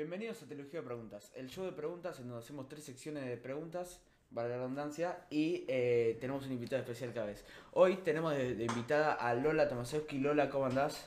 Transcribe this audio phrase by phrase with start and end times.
[0.00, 3.36] Bienvenidos a Teología de Preguntas, el show de preguntas en donde hacemos tres secciones de
[3.36, 4.00] preguntas,
[4.34, 7.44] para la redundancia, y eh, tenemos un invitado especial cada vez.
[7.72, 10.18] Hoy tenemos de, de invitada a Lola Tomasewski.
[10.18, 11.06] Lola, ¿cómo andás?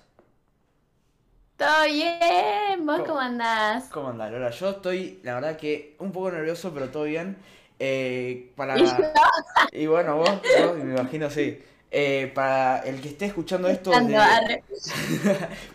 [1.58, 3.08] Todo bien, ¿vos ¿Cómo?
[3.08, 3.90] cómo andás?
[3.90, 4.52] ¿Cómo andás, Lola?
[4.52, 7.36] Yo estoy, la verdad que un poco nervioso, pero todo bien.
[7.80, 8.78] Eh, para...
[8.80, 8.94] ¿Y yo?
[9.72, 11.60] Y bueno, vos, vos, me imagino, sí.
[11.96, 14.16] Eh, para el que esté escuchando esto de-.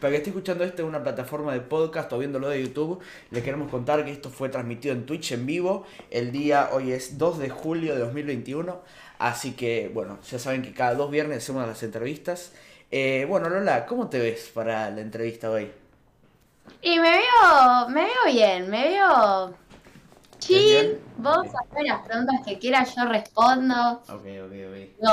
[0.01, 2.99] Para que esté escuchando esto en una plataforma de podcast o viéndolo de YouTube,
[3.31, 5.87] les queremos contar que esto fue transmitido en Twitch en vivo.
[6.11, 8.81] El día hoy es 2 de julio de 2021.
[9.21, 12.53] Así que, bueno, ya saben que cada dos viernes hacemos las entrevistas.
[12.91, 15.71] Eh, bueno, Lola, ¿cómo te ves para la entrevista hoy?
[16.83, 19.55] Y me veo, me veo bien, me veo
[20.39, 21.01] chill.
[21.19, 24.03] Vos hacés las preguntas que quieras, yo respondo.
[24.09, 25.01] Ok, ok, ok.
[25.01, 25.13] No,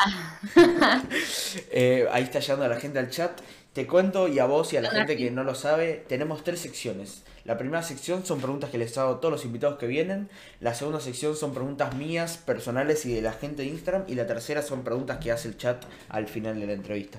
[0.00, 0.38] ah,
[1.70, 3.40] Eh, ahí está llegando la gente al chat.
[3.72, 6.60] Te cuento y a vos y a la gente que no lo sabe, tenemos tres
[6.60, 7.24] secciones.
[7.44, 10.30] La primera sección son preguntas que les hago a todos los invitados que vienen.
[10.60, 14.04] La segunda sección son preguntas mías, personales y de la gente de Instagram.
[14.06, 17.18] Y la tercera son preguntas que hace el chat al final de la entrevista.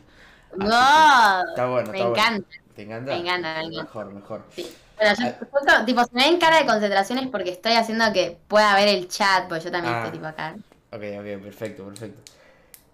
[0.59, 2.23] Así está bueno, me está bueno.
[2.23, 2.47] encanta.
[2.75, 3.11] ¿Te encanta?
[3.11, 3.83] Me encanta, me encanta.
[3.83, 4.45] Mejor, mejor.
[4.55, 4.75] Sí.
[4.97, 8.37] Bueno, yo justo, tipo, si me ven cara de concentración es porque estoy haciendo que
[8.47, 9.97] pueda ver el chat, porque yo también Ah.
[10.05, 10.55] estoy tipo acá.
[10.91, 12.21] Ok, ok, perfecto, perfecto.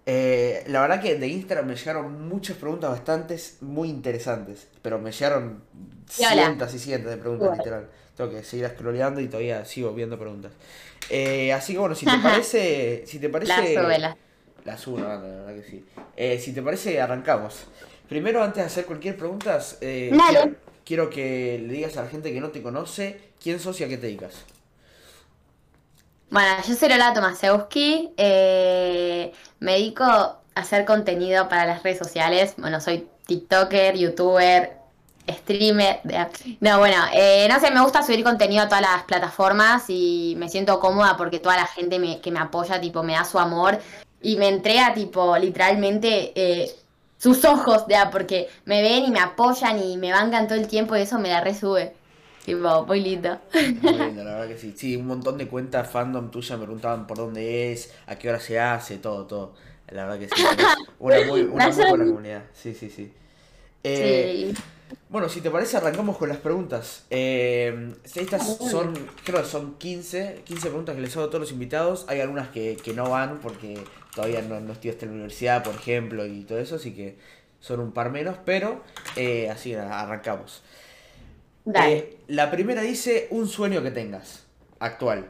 [0.04, 5.12] Eh, la verdad que de Instagram me llegaron muchas preguntas bastantes muy interesantes, pero me
[5.12, 5.62] llegaron
[6.16, 6.32] Piola.
[6.32, 7.88] cientos y cientos de preguntas, literal.
[8.16, 10.50] Tengo que seguir scrolleando y todavía sigo viendo preguntas.
[11.08, 14.16] Eh, así que bueno, si te parece, si te parece, La suela.
[14.64, 15.84] la subo, no, la verdad que sí.
[16.16, 17.64] Eh, si te parece, arrancamos.
[18.08, 22.32] Primero, antes de hacer cualquier pregunta, eh, quiero, quiero que le digas a la gente
[22.32, 24.44] que no te conoce quién sos y a qué te dedicas.
[26.30, 32.54] Bueno, yo soy Lola Tomasewski, eh, me dedico a hacer contenido para las redes sociales,
[32.56, 34.72] bueno, soy TikToker, YouTuber,
[35.28, 36.00] streamer,
[36.60, 40.48] no, bueno, eh, no sé, me gusta subir contenido a todas las plataformas y me
[40.48, 43.78] siento cómoda porque toda la gente que me apoya, tipo, me da su amor
[44.22, 46.74] y me entrega, tipo, literalmente eh,
[47.22, 50.96] sus ojos, ya, porque me ven y me apoyan y me bancan todo el tiempo
[50.96, 51.94] y eso me la resube,
[52.44, 53.38] tipo, muy lindo.
[53.80, 54.74] Muy lindo, la verdad que sí.
[54.76, 58.40] Sí, un montón de cuentas fandom tuyas me preguntaban por dónde es, a qué hora
[58.40, 59.54] se hace, todo, todo.
[59.88, 60.42] La verdad que sí.
[60.98, 62.44] Una muy, una muy buena comunidad.
[62.54, 63.12] Sí, sí, sí.
[63.84, 64.54] Eh, Sí.
[65.08, 67.04] Bueno, si te parece, arrancamos con las preguntas.
[67.10, 68.94] Eh, estas son,
[69.24, 72.04] creo que son 15, 15 preguntas que les hago a todos los invitados.
[72.08, 73.84] Hay algunas que, que no van porque
[74.14, 77.16] todavía no, no estudiaste en la universidad, por ejemplo, y todo eso, así que
[77.60, 78.82] son un par menos, pero
[79.16, 80.62] eh, así arrancamos.
[81.64, 81.96] Dale.
[81.96, 84.44] Eh, la primera dice un sueño que tengas,
[84.80, 85.26] actual.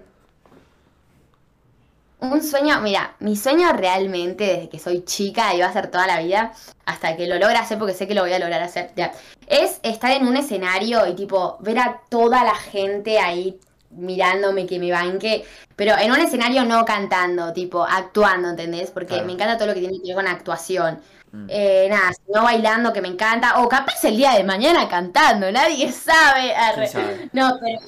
[2.21, 6.07] Un sueño, mira, mi sueño realmente desde que soy chica y va a ser toda
[6.07, 6.53] la vida
[6.87, 9.13] hasta que lo logre hacer porque sé que lo voy a lograr hacer ya,
[9.49, 13.59] es estar en un escenario y tipo ver a toda la gente ahí
[13.93, 15.45] mirándome que me banque,
[15.77, 18.91] pero en un escenario no cantando, tipo actuando, ¿entendés?
[18.91, 19.25] Porque Claro.
[19.27, 21.01] me encanta todo lo que tiene que ver con actuación.
[21.33, 21.47] Mm.
[21.49, 25.91] Eh, nada, no bailando que me encanta, o capaz el día de mañana cantando, nadie
[25.93, 26.53] sabe.
[26.75, 27.31] ¿Quién sabe?
[27.33, 27.79] No, pero,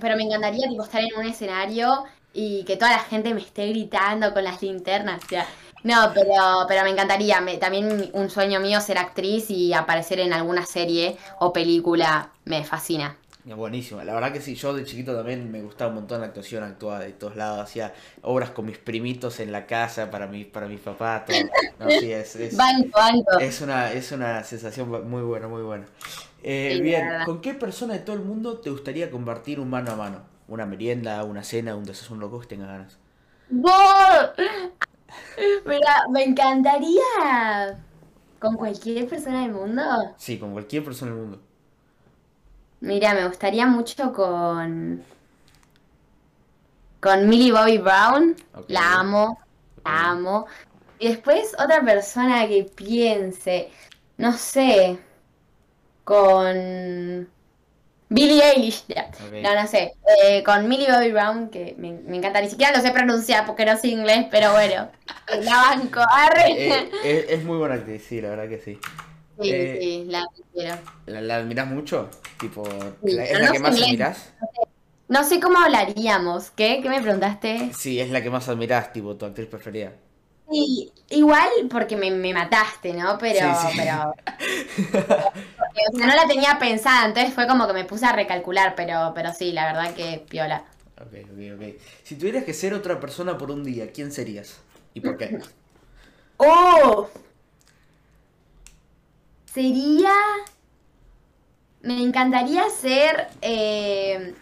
[0.00, 3.66] pero me encantaría tipo estar en un escenario y que toda la gente me esté
[3.68, 5.22] gritando con las linternas.
[5.24, 5.46] o sea,
[5.82, 7.40] no, pero, pero me encantaría.
[7.40, 12.30] me- también un sueño mío ser actriz y aparecer en alguna serie o película.
[12.44, 13.16] Me fascina.
[13.54, 16.64] Buenísimo, la verdad que sí, yo de chiquito también me gustaba un montón la actuación,
[16.64, 20.66] actuaba de todos lados, hacía obras con mis primitos en la casa, para mi, para
[20.66, 21.48] mis papás, todo.
[21.78, 23.38] No, sí, es, es, Banco, banco.
[23.38, 25.86] es una, es una sensación muy buena, muy buena.
[26.42, 27.08] Eh, Sí, bien.
[27.22, 30.22] ¿con qué persona de todo el mundo te gustaría compartir un mano a mano?
[30.48, 32.98] Una merienda, una cena, un desayuno loco que tengas ganas.
[33.48, 34.30] ¡Vos!
[35.66, 37.84] Mira, me encantaría
[38.38, 39.82] con cualquier persona del mundo.
[40.16, 41.45] Sí, con cualquier persona del mundo.
[42.86, 45.02] Mira, me gustaría mucho con.
[47.00, 48.36] Con Millie Bobby Brown.
[48.68, 49.40] La amo,
[49.84, 50.46] la amo.
[51.00, 53.70] Y después otra persona que piense.
[54.18, 54.98] No sé.
[56.04, 57.28] Con.
[58.08, 58.84] Billie Eilish.
[59.42, 59.94] No, no sé.
[60.22, 62.40] Eh, con Millie Bobby Brown, que me, me encanta.
[62.40, 64.88] Ni siquiera lo sé pronunciar porque no sé inglés, pero bueno.
[65.42, 66.00] La banco.
[66.08, 66.52] Arre.
[66.52, 68.78] Eh, es, es muy buena actriz, sí, la verdad que sí.
[69.40, 70.76] Sí, eh, sí, la quiero.
[71.06, 72.10] ¿La, la admirás mucho?
[72.38, 72.64] Tipo,
[73.04, 74.32] Sí, la- ¿es la no que más admirás?
[75.08, 76.50] No sé cómo hablaríamos.
[76.50, 76.80] ¿Qué?
[76.82, 77.70] ¿Qué me preguntaste?
[77.74, 79.92] Sí, es la que más admirás, tipo, tu actriz preferida.
[80.48, 83.18] Sí, igual porque me, me mataste, ¿no?
[83.18, 83.76] Pero, Sí, sí.
[83.76, 84.14] pero.
[85.92, 89.12] o sea, no la tenía pensada, entonces fue como que me puse a recalcular, pero,
[89.14, 90.64] pero sí, la verdad que piola.
[90.98, 91.80] Ok, ok, ok.
[92.04, 94.60] Si tuvieras que ser otra persona por un día, ¿quién serías?
[94.94, 95.38] ¿Y por qué?
[96.38, 97.08] ¡Oh!
[99.56, 100.12] Sería.
[101.80, 104.34] me encantaría ser eh,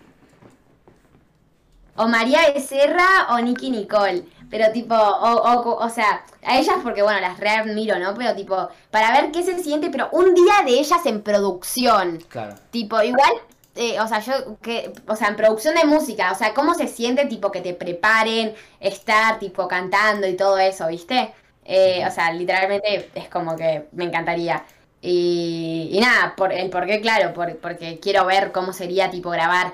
[1.94, 4.24] o María Becerra o Nicky Nicole.
[4.50, 8.12] Pero tipo, o, o, o sea, a ellas porque bueno, las re admiro, ¿no?
[8.14, 12.18] Pero tipo, para ver qué se siente, pero un día de ellas en producción.
[12.28, 12.56] Claro.
[12.72, 13.34] Tipo, igual,
[13.76, 16.88] eh, o sea, yo, que, o sea, en producción de música, o sea, cómo se
[16.88, 21.32] siente, tipo, que te preparen, estar, tipo, cantando y todo eso, ¿viste?
[21.64, 24.64] Eh, o sea, literalmente es como que me encantaría.
[25.06, 29.28] Y, y nada, por, el por qué, claro, por, porque quiero ver cómo sería, tipo,
[29.30, 29.72] grabar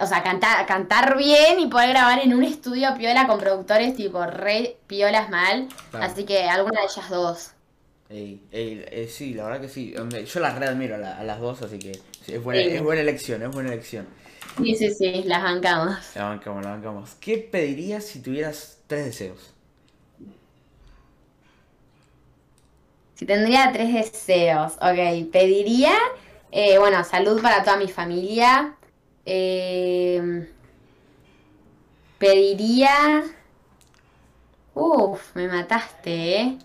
[0.00, 4.24] o sea, cantar, cantar bien y poder grabar en un estudio piola con productores tipo
[4.26, 5.68] re piolas mal.
[5.92, 7.50] Así que alguna de ellas dos.
[8.10, 9.94] Eh, sí, la verdad que sí.
[10.26, 11.92] Yo las re admiro a, las dos, así que
[12.26, 14.06] es, buena, es buena elección, es buena elección.
[14.58, 15.96] Sí, sí, sí, las bancamos.
[16.14, 17.14] Las bancamos, las bancamos.
[17.20, 19.54] ¿Qué pedirías si tuvieras tres deseos?
[23.20, 25.30] Si tendría tres deseos, ok.
[25.30, 25.92] Pediría,
[26.50, 28.76] eh, bueno, salud para toda mi familia,
[29.26, 30.48] eh,
[32.16, 33.22] pediría...
[34.72, 36.58] Uf, me mataste, ¿eh?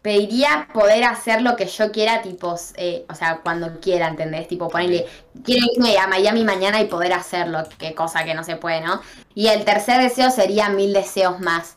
[0.00, 4.48] Pediría poder hacer lo que yo quiera, tipo, eh, o sea, cuando quiera, ¿entendés?
[4.48, 5.04] Tipo, ponerle,
[5.44, 9.02] quiero irme a Miami mañana y poder hacerlo, qué cosa que no se puede, ¿no?
[9.34, 11.76] Y el tercer deseo sería mil deseos más.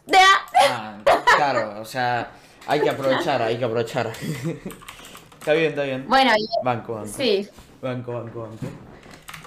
[0.70, 1.00] Ah,
[1.36, 2.32] claro, o sea,
[2.70, 4.08] hay que aprovechar, hay que aprovechar.
[5.40, 6.06] está bien, está bien.
[6.08, 6.32] Bueno,
[6.64, 7.10] banco, banco.
[7.10, 7.48] Sí.
[7.82, 8.66] Banco, banco, banco.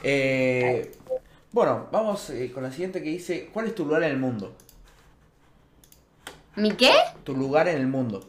[0.02, 0.92] Eh,
[1.52, 4.52] bueno, vamos eh, con la siguiente que dice, ¿cuál es tu lugar en el mundo?
[6.56, 6.92] ¿Mi qué?
[7.22, 8.24] Tu lugar en el mundo.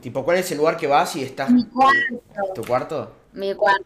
[0.00, 1.50] Tipo, ¿cuál es el lugar que vas y estás...
[1.50, 2.54] Mi cuarto.
[2.54, 3.12] ¿Tu cuarto?
[3.32, 3.84] Mi cuarto.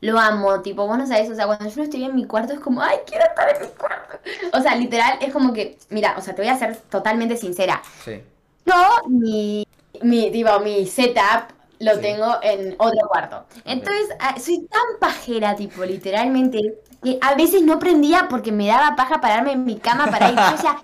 [0.00, 2.54] Lo amo, tipo, vos no sabés, o sea, cuando yo no estoy en mi cuarto
[2.54, 4.18] es como, ay, quiero estar en mi cuarto.
[4.54, 7.82] O sea, literal, es como que, mira, o sea, te voy a ser totalmente sincera.
[8.02, 8.22] Sí.
[8.70, 9.66] Yo, mi,
[10.02, 13.44] mi, tipo, mi setup lo tengo en otro cuarto.
[13.64, 18.94] Entonces, ah, soy tan pajera, tipo, literalmente, que a veces no prendía porque me daba
[18.94, 20.38] paja pararme en mi cama para ir.
[20.38, 20.78] O sea,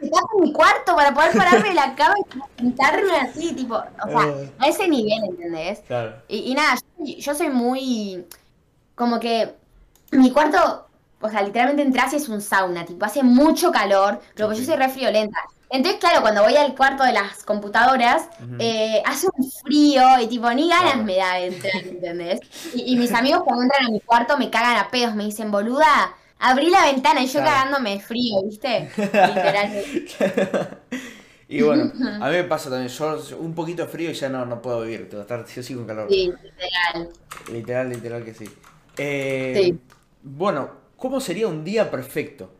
[0.00, 4.28] en mi cuarto para poder pararme en la cama y pintarme así, tipo, o sea,
[4.28, 4.52] eh.
[4.60, 5.80] a ese nivel, ¿entendés?
[5.86, 6.14] Claro.
[6.28, 8.24] Y, nada, yo, soy muy.
[8.94, 9.54] Como que.
[10.12, 10.86] Mi cuarto,
[11.20, 14.76] o sea, literalmente entras y es un sauna, tipo, hace mucho calor, pero yo soy
[14.76, 15.38] re friolenta.
[15.70, 18.28] Entonces, claro, cuando voy al cuarto de las computadoras,
[18.58, 22.40] eh, hace un frío y tipo, ni ganas me da de entrar, ¿entendés?
[22.74, 26.14] Y, mis amigos cuando entran a mi cuarto me cagan a pedos, me dicen, boluda,
[26.38, 28.90] abrí la ventana y yo cagándome de frío, ¿viste?
[28.96, 30.16] Literalmente.
[31.48, 34.46] Y bueno, a mí me pasa también, yo un poquito de frío y ya no,
[34.46, 36.08] no puedo vivir, tengo que estar sí o sí con calor.
[36.08, 37.08] Sí, literal.
[37.52, 38.48] Literal, literal que sí.
[38.96, 39.80] Eh, sí.
[40.22, 42.50] Bueno, ¿cómo sería un día perfecto?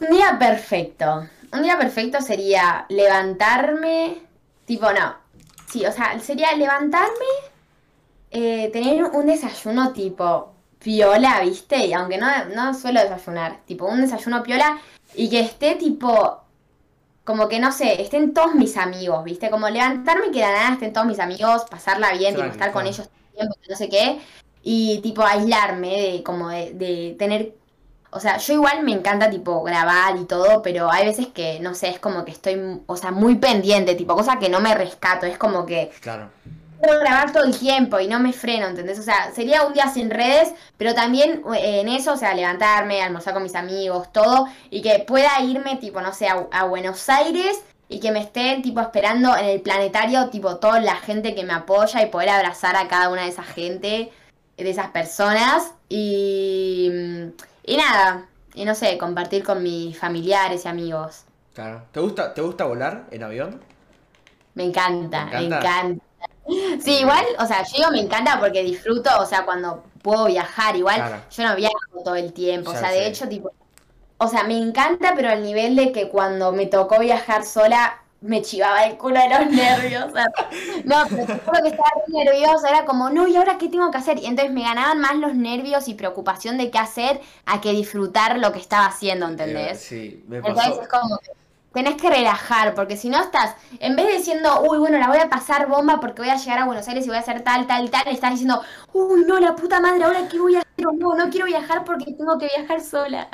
[0.00, 1.28] Un día perfecto.
[1.52, 4.18] Un día perfecto sería levantarme.
[4.64, 5.16] Tipo, no.
[5.70, 7.26] Sí, o sea, sería levantarme,
[8.30, 11.86] eh, tener un desayuno tipo piola, ¿viste?
[11.86, 14.78] Y aunque no, no suelo desayunar, tipo un desayuno piola
[15.14, 16.42] y que esté tipo.
[17.24, 19.50] Como que no sé, estén todos mis amigos, ¿viste?
[19.50, 22.86] Como levantarme y que de nada estén todos mis amigos, pasarla bien, tipo estar con
[22.86, 24.20] ellos tiempo, no sé qué.
[24.62, 27.57] Y tipo aislarme de como de, de tener
[28.18, 31.72] o sea, yo igual me encanta tipo grabar y todo, pero hay veces que, no
[31.72, 35.24] sé, es como que estoy, o sea, muy pendiente, tipo, cosa que no me rescato,
[35.24, 35.92] es como que...
[36.00, 36.28] Claro.
[36.80, 38.98] Quiero grabar todo el tiempo y no me freno, ¿entendés?
[38.98, 43.02] O sea, sería un día sin redes, pero también eh, en eso, o sea, levantarme,
[43.02, 47.08] almorzar con mis amigos, todo, y que pueda irme, tipo, no sé, a, a Buenos
[47.08, 51.44] Aires y que me estén, tipo, esperando en el planetario, tipo, toda la gente que
[51.44, 54.10] me apoya y poder abrazar a cada una de esa gente,
[54.56, 56.90] de esas personas, y...
[57.68, 61.24] Y nada, y no sé, compartir con mis familiares y amigos.
[61.52, 61.82] Claro.
[61.92, 63.60] ¿Te gusta, ¿te gusta volar en avión?
[64.54, 66.04] Me encanta, me encanta.
[66.82, 70.76] Sí, igual, o sea, yo digo me encanta porque disfruto, o sea, cuando puedo viajar,
[70.76, 73.52] igual yo no viajo todo el tiempo, o sea, de hecho, tipo,
[74.16, 78.42] o sea, me encanta, pero al nivel de que cuando me tocó viajar sola, me
[78.42, 80.06] chivaba el culo de los nervios.
[80.84, 82.68] no, pero te juro que estaba muy nerviosa.
[82.68, 84.18] Era como, no, ¿y ahora qué tengo que hacer?
[84.18, 88.38] Y entonces me ganaban más los nervios y preocupación de qué hacer a que disfrutar
[88.38, 89.80] lo que estaba haciendo, ¿entendés?
[89.80, 90.50] Sí, me pasó.
[90.50, 91.18] Entonces es como
[91.72, 95.18] tenés que relajar, porque si no estás, en vez de diciendo, uy, bueno, la voy
[95.18, 97.66] a pasar bomba porque voy a llegar a Buenos Aires y voy a hacer tal,
[97.68, 101.14] tal, tal, estás diciendo, uy, no, la puta madre, ahora qué voy a hacer, no,
[101.14, 103.28] no quiero viajar porque tengo que viajar sola.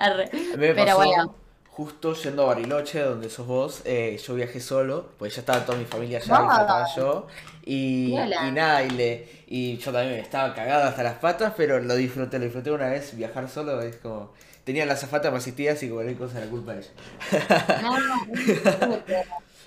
[0.59, 1.44] Pero bueno
[1.77, 5.77] justo yendo a Bariloche, donde sos vos, eh, yo viajé solo, pues ya estaba toda
[5.77, 7.27] mi familia allá, y estaba yo.
[7.67, 8.15] Y,
[8.53, 12.45] nada, y, le, y yo también estaba cagado hasta las patas, pero lo disfruté, lo
[12.45, 14.33] disfruté una vez, viajar solo, es como...
[14.63, 16.91] Tenía las zapatas más asistidas y cualquier cosa la culpa de ella.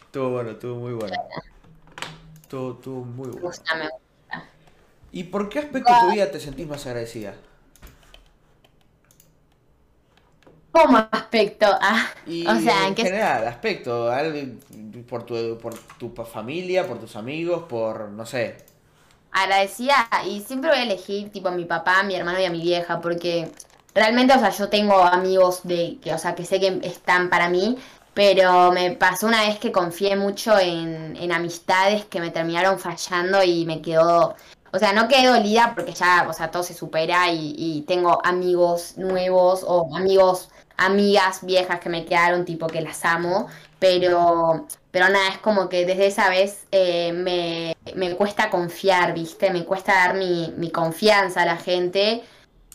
[0.05, 1.15] estuvo bueno, estuvo muy bueno.
[2.41, 3.51] Estuvo, estuvo muy bueno.
[5.11, 7.35] ¿Y por qué aspecto de tu vida te sentís más agradecida?
[10.77, 11.65] ¿Cómo aspecto?
[11.81, 14.12] Ah, Y o sea, en ¿en qué general, aspecto,
[15.10, 18.57] por tu, por tu familia, por tus amigos, por, no sé.
[19.31, 22.50] agradecida y siempre voy a elegir tipo a mi papá, a mi hermano y a
[22.51, 23.51] mi vieja porque
[23.93, 27.50] realmente, o sea, yo tengo amigos de que, o sea, que sé que están para
[27.50, 27.77] mí,
[28.13, 33.43] pero me pasó una vez que confié mucho en, en amistades que me terminaron fallando
[33.43, 34.36] y me quedó,
[34.74, 38.19] o sea, no quedé dolida porque ya, o sea, todo se supera y, y tengo
[38.25, 43.48] amigos nuevos o amigos, amigas viejas que me quedaron, tipo que las amo,
[43.79, 49.51] pero, pero nada, es como que desde esa vez eh, me, me cuesta confiar, ¿viste?
[49.51, 52.24] Me cuesta dar mi, mi confianza a la gente.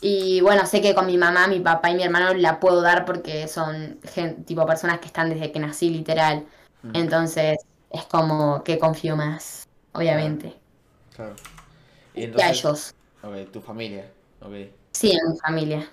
[0.01, 3.05] Y bueno, sé que con mi mamá, mi papá y mi hermano la puedo dar
[3.05, 3.99] porque son
[4.45, 6.45] tipo personas que están desde que nací, literal.
[6.81, 7.57] Mm, Entonces
[7.89, 10.61] es como que confío más, obviamente.
[11.15, 11.35] Claro.
[12.13, 12.93] Y Y a ellos.
[13.23, 14.11] ok, tu familia.
[14.91, 15.89] Sí, en mi familia.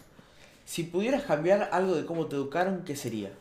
[0.71, 3.33] Si pudieras cambiar algo de cómo te educaron, ¿qué sería?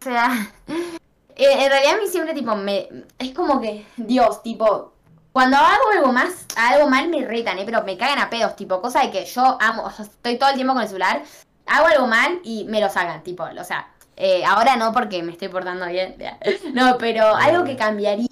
[0.00, 4.92] O sea, eh, en realidad a mí siempre tipo me es como que Dios, tipo
[5.32, 7.64] cuando hago algo más, algo mal me retan, ¿eh?
[7.66, 10.50] pero me cagan a pedos, tipo, cosa de que yo amo, o sea, estoy todo
[10.50, 11.24] el tiempo con el celular,
[11.66, 15.32] hago algo mal y me lo sacan, tipo, o sea, eh, ahora no porque me
[15.32, 16.14] estoy portando bien,
[16.72, 18.28] no, pero algo que cambiaría,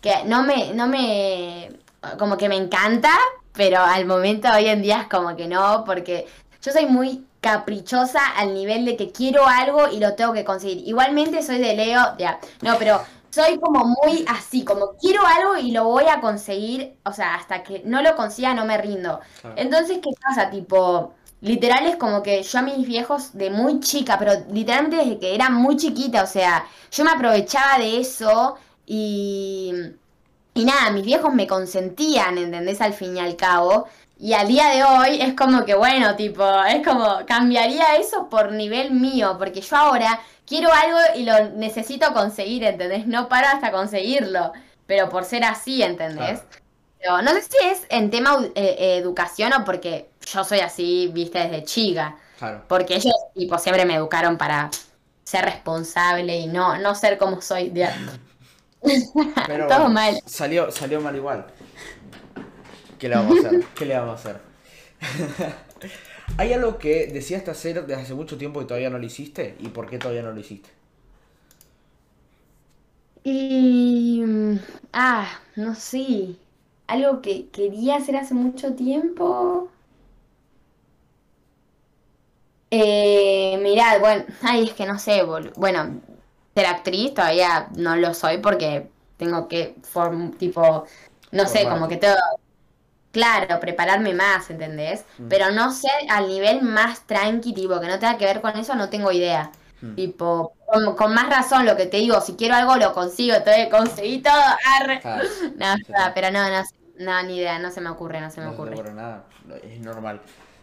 [0.00, 1.68] que no me, no me,
[2.16, 3.10] como que me encanta,
[3.58, 6.28] pero al momento hoy en día es como que no, porque
[6.62, 10.86] yo soy muy caprichosa al nivel de que quiero algo y lo tengo que conseguir.
[10.86, 15.72] Igualmente soy de Leo, ya, no, pero soy como muy así, como quiero algo y
[15.72, 19.18] lo voy a conseguir, o sea, hasta que no lo consiga no me rindo.
[19.56, 20.50] Entonces, ¿qué pasa?
[20.50, 25.18] Tipo, literal es como que yo a mis viejos de muy chica, pero literalmente desde
[25.18, 29.72] que era muy chiquita, o sea, yo me aprovechaba de eso y...
[30.58, 32.80] Y nada, mis viejos me consentían, ¿entendés?
[32.80, 33.86] Al fin y al cabo.
[34.18, 38.50] Y al día de hoy es como que, bueno, tipo, es como, cambiaría eso por
[38.50, 43.06] nivel mío, porque yo ahora quiero algo y lo necesito conseguir, ¿entendés?
[43.06, 44.50] No paro hasta conseguirlo,
[44.84, 46.40] pero por ser así, ¿entendés?
[46.40, 46.64] Claro.
[46.98, 51.08] Pero no sé si es en tema eh, eh, educación o porque yo soy así,
[51.14, 52.16] viste, desde chica.
[52.40, 52.64] Claro.
[52.66, 54.70] Porque ellos, tipo, siempre me educaron para
[55.22, 57.86] ser responsable y no, no ser como soy de
[59.44, 60.20] Pero Todo bueno, mal.
[60.26, 61.46] Salió, salió mal igual.
[62.98, 63.60] ¿Qué le vamos a hacer?
[63.74, 64.40] ¿Qué le vamos a hacer?
[66.36, 69.56] ¿Hay algo que deseaste hacer desde hace mucho tiempo y todavía no lo hiciste?
[69.60, 70.70] ¿Y por qué todavía no lo hiciste?
[73.22, 74.22] Y...
[74.26, 74.58] mm,
[74.92, 76.36] Ah, no sé.
[76.88, 79.70] Algo que quería hacer hace mucho tiempo.
[82.70, 86.00] Eh, mirad, bueno, ay, es que no sé, bolu- bueno,
[86.58, 90.84] ser actriz todavía no lo soy porque tengo que, form- tipo,
[91.32, 92.16] no sé, como que tengo,
[93.12, 95.04] claro, prepararme más, ¿entendés?
[95.18, 95.28] Mm.
[95.28, 98.74] Pero no sé, al nivel más tranqui, tipo, que no tenga que ver con eso,
[98.74, 99.50] no tengo idea.
[99.80, 99.94] Mm.
[99.94, 103.68] Tipo, con, con más razón lo que te digo, si quiero algo lo consigo, entonces
[103.70, 104.40] conseguí todo,
[104.80, 105.00] arre.
[105.04, 105.22] Ah,
[105.56, 105.74] No,
[106.14, 106.62] pero no, no,
[106.98, 108.92] no, ni idea, no se me ocurre, no se me no se te ocurre.
[108.94, 109.24] nada.
[109.62, 110.20] Es normal.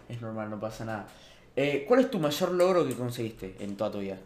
[0.08, 1.08] Es normal, no pasa nada.
[1.56, 4.18] Eh, ¿Cuál es tu mayor logro que conseguiste en toda tu vida?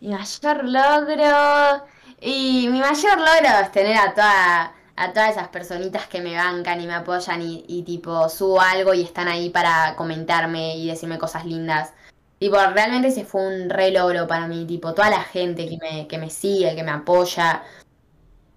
[0.00, 1.86] Mi mayor logro.
[2.20, 6.80] Y mi mayor logro es tener a toda, a todas esas personitas que me bancan
[6.80, 11.18] y me apoyan y, y tipo subo algo y están ahí para comentarme y decirme
[11.18, 11.92] cosas lindas.
[12.38, 16.06] Tipo, realmente ese fue un re logro para mí, tipo, toda la gente que me,
[16.06, 17.64] que me sigue, que me apoya,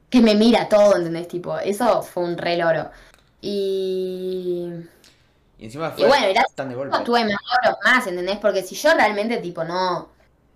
[0.10, 1.28] que me mira todo, ¿entendés?
[1.28, 2.92] Tipo, eso fue un re logro.
[3.42, 4.70] Y...
[5.58, 6.96] Y encima Y fue bueno, gracias tan de golpe.
[7.04, 8.38] tuve más logros más, ¿entendés?
[8.38, 10.10] Porque si yo realmente, tipo, no.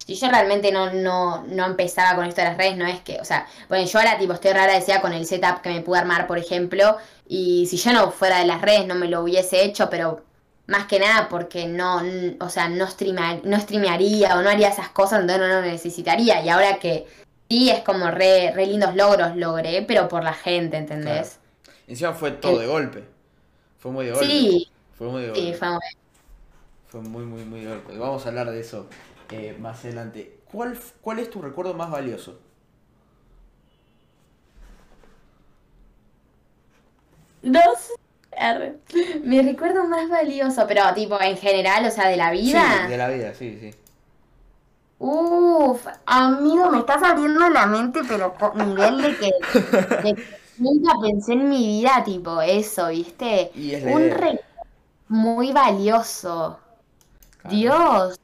[0.05, 3.19] Si yo realmente no, no, no empezaba con esto de las redes, no es que.
[3.19, 5.97] O sea, bueno, yo ahora, tipo, estoy re agradecida con el setup que me pude
[5.99, 6.97] armar, por ejemplo.
[7.27, 10.23] Y si yo no fuera de las redes, no me lo hubiese hecho, pero
[10.67, 12.03] más que nada porque no.
[12.39, 16.43] O sea, no, streama- no streamearía o no haría esas cosas, entonces no lo necesitaría.
[16.43, 17.07] Y ahora que
[17.49, 21.39] sí, es como re, re lindos logros logré, pero por la gente, ¿entendés?
[21.87, 23.03] Encima fue todo de golpe.
[23.79, 24.25] Fue muy de golpe.
[24.27, 25.57] Sí, Fue muy de sí, golpe.
[25.57, 25.79] fue muy.
[26.87, 27.97] Fue muy, muy, muy de golpe.
[27.97, 28.87] Vamos a hablar de eso
[29.31, 30.39] eh, más adelante.
[30.51, 32.39] ¿Cuál, ¿Cuál es tu recuerdo más valioso?
[37.41, 37.93] Dos.
[38.31, 38.79] R.
[39.23, 42.83] Mi recuerdo más valioso, pero tipo en general, o sea, de la vida.
[42.83, 43.71] Sí, de la vida, sí, sí.
[44.97, 50.23] Uf, amigo, me estás abriendo la mente, pero con nivel de que, de que
[50.57, 53.51] nunca pensé en mi vida, tipo eso, ¿viste?
[53.55, 54.41] Y es la Un recuerdo
[55.09, 56.59] muy valioso.
[57.41, 57.55] Claro.
[57.55, 58.19] Dios,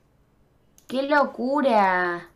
[0.91, 2.27] qué locura.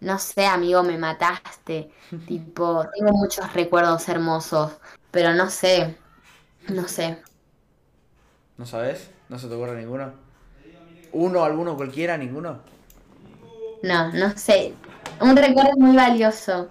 [0.00, 1.90] no sé, amigo, me mataste.
[2.28, 4.72] tipo, tengo muchos recuerdos hermosos,
[5.10, 5.96] pero no sé,
[6.68, 7.18] no sé.
[8.56, 9.10] ¿No sabes?
[9.28, 10.12] ¿No se te ocurre ninguno?
[11.10, 12.60] ¿Uno, alguno, cualquiera, ninguno?
[13.82, 14.74] No, no sé.
[15.20, 16.68] Un recuerdo muy valioso.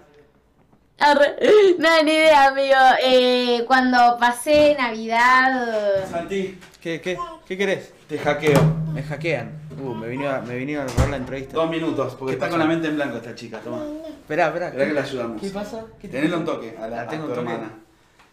[1.78, 2.76] No, ni idea, amigo.
[3.04, 6.08] Eh, cuando pasé Navidad.
[6.10, 7.92] Santi, ¿qué, qué, qué querés?
[8.08, 8.60] Te hackeo.
[8.92, 9.57] Me hackean.
[9.80, 11.54] Uh, me vino a, me vinieron a robar la entrevista.
[11.54, 13.84] Dos minutos, porque está con la mente en blanco esta chica, toma.
[14.08, 14.68] Esperá, esperá.
[14.68, 15.40] Esperá que la ayudamos.
[15.40, 15.84] ¿Qué pasa?
[16.00, 17.52] ¿Qué un toque a la, La a tengo tu un toque.
[17.52, 17.70] hermana.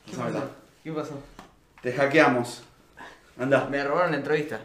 [0.06, 0.50] ¿Qué pasó?
[0.84, 1.20] ¿Qué pasó?
[1.82, 2.64] Te hackeamos.
[3.40, 3.68] Anda.
[3.70, 4.60] Me robaron la entrevista.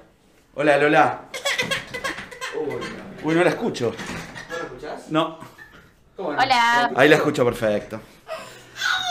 [0.54, 1.20] Hola, Lola.
[3.22, 3.92] Uy, no la escucho.
[4.50, 5.10] ¿no lo escuchás?
[5.10, 5.38] No.
[6.16, 6.38] ¿Cómo no?
[6.42, 8.00] Hola, Ahí la escucho perfecto.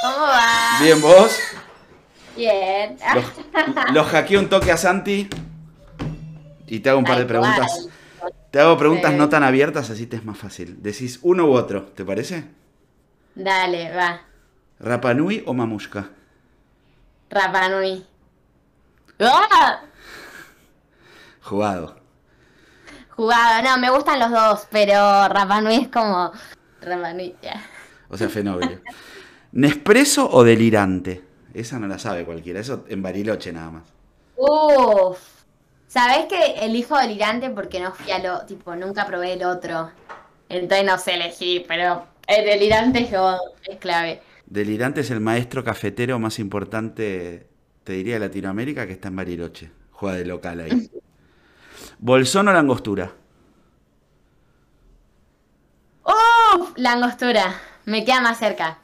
[0.03, 0.79] ¿cómo va?
[0.81, 1.37] Bien, vos.
[2.35, 2.97] Bien.
[3.13, 5.29] Los, los hackeo un toque a Santi.
[6.69, 7.87] Y te hago un par de preguntas.
[8.51, 9.17] Te hago preguntas Sí.
[9.17, 10.81] no tan abiertas, así te es más fácil.
[10.81, 12.45] Decís uno u otro, ¿te parece?
[13.35, 14.21] Dale, va.
[14.79, 16.09] ¿Rapanui o Mamushka?
[17.29, 18.05] Rapa Nui.
[19.19, 19.81] ¡Ah!
[21.41, 21.97] Jugado.
[23.09, 26.31] Jugado, no, me gustan los dos, pero Rapa Nui es como.
[26.81, 27.61] Rapa Nui, ya.
[28.09, 28.79] O sea, fenómeno.
[29.51, 31.23] ¿Nespresso o delirante?
[31.53, 32.59] Esa no la sabe cualquiera.
[32.59, 33.83] Eso en Bariloche nada más.
[34.37, 35.38] Uf.
[35.89, 38.45] ¿Sabés que elijo delirante porque no fui a lo.
[38.45, 39.89] Tipo, nunca probé el otro.
[40.47, 44.21] Entonces no sé elegir, pero el delirante es, como- es clave.
[44.45, 47.47] Delirante es el maestro cafetero más importante,
[47.83, 49.71] te diría, de Latinoamérica, que está en Bariloche.
[49.91, 50.91] Juega de local ahí.
[51.99, 53.11] ¿Bolsón o langostura?
[56.03, 56.73] ¡Uf!
[56.77, 57.59] La angostura.
[57.85, 58.77] Me queda más cerca.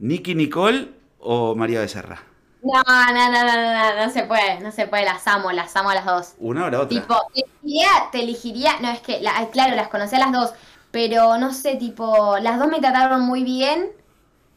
[0.00, 0.88] ¿Nicky Nicole
[1.20, 2.22] o María Becerra?
[2.64, 5.76] No, no, no, no, no, no, no se puede, no se puede, las amo, las
[5.76, 6.34] amo a las dos.
[6.38, 6.88] Una o la otra.
[6.88, 10.54] Tipo, te elegiría, te elegiría, no, es que, la- claro, las conocí a las dos,
[10.90, 13.90] pero no sé, tipo, las dos me trataron muy bien,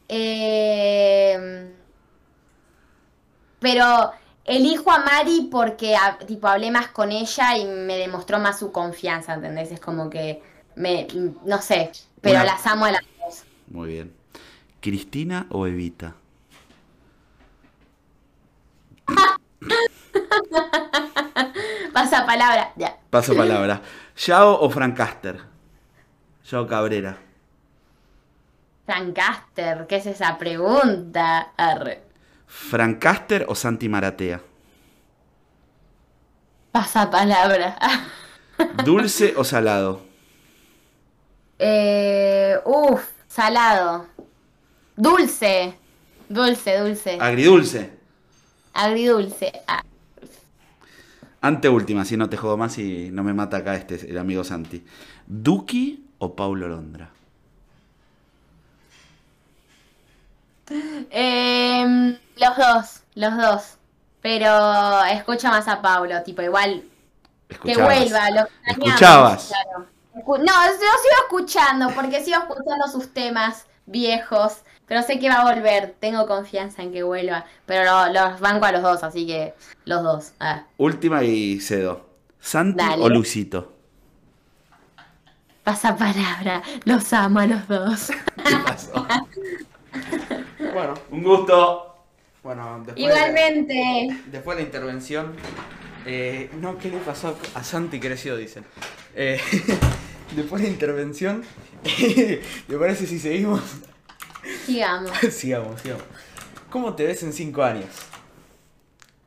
[0.08, 1.70] eh,
[3.58, 4.12] pero
[4.44, 8.72] elijo a Mari porque, a- tipo, hablé más con ella y me demostró más su
[8.72, 9.70] confianza, ¿entendés?
[9.72, 10.42] Es como que,
[10.76, 11.06] me,
[11.44, 11.90] no sé,
[12.20, 13.42] pero Una- las amo a las dos.
[13.66, 14.14] Muy bien.
[14.80, 16.14] ¿Cristina o Evita?
[21.92, 22.96] Pasa palabra, ya.
[23.10, 23.82] Paso palabra.
[24.16, 25.40] ¿Yao o Francaster?
[26.50, 27.16] Yao Cabrera.
[28.86, 31.52] Francaster, ¿qué es esa pregunta?
[31.56, 32.02] Arre.
[32.46, 34.40] ¿Francaster o Santi Maratea?
[36.72, 37.76] Pasa palabra.
[38.84, 40.02] ¿Dulce o salado?
[41.58, 44.06] Eh, uf, salado.
[44.96, 45.74] Dulce.
[46.28, 47.18] Dulce, dulce.
[47.20, 47.90] Agridulce.
[48.74, 49.52] Agridulce.
[49.66, 49.82] Ah,
[51.40, 54.84] Anteúltima, si no te jodo más y no me mata acá este, el amigo Santi.
[55.26, 57.10] ¿Duki o Paulo Londra?
[61.10, 63.74] Em, los dos, los dos.
[64.20, 66.82] Pero escucho más a Paulo, tipo, igual
[67.48, 68.30] que vuelva.
[68.30, 69.48] Lo Escuchabas.
[69.48, 69.86] claro.
[70.14, 74.58] No, yo sigo escuchando, porque sigo escuchando sus temas viejos.
[74.88, 77.44] Pero sé que va a volver, tengo confianza en que vuelva.
[77.66, 80.32] Pero lo- los banco a los dos, así que los dos.
[80.40, 80.64] Ah.
[80.78, 82.08] Última y cedo.
[82.40, 83.02] ¿Santi Dale.
[83.04, 83.74] o Luisito?
[85.64, 88.10] Pasa palabra, los amo a los dos.
[88.44, 89.06] ¿Qué pasó?
[90.72, 91.96] Bueno, Un gusto.
[92.42, 94.08] bueno, después, Igualmente.
[94.26, 95.32] después de la intervención.
[96.06, 98.36] eh, no, ¿qué le pasó a Santi creció?
[98.36, 98.64] Dicen.
[99.14, 99.40] Eh,
[100.36, 101.42] después de la intervención.
[101.82, 103.60] ¿Te parece si seguimos?
[104.68, 105.10] Sigamos.
[105.32, 106.04] sigamos, sigamos.
[106.70, 107.88] ¿Cómo te ves en 5 años?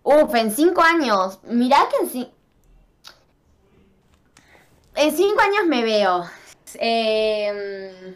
[0.03, 1.39] Uf, en cinco años.
[1.43, 2.31] Mirá que en cinco.
[4.95, 6.25] En cinco años me veo.
[6.75, 8.15] Eh,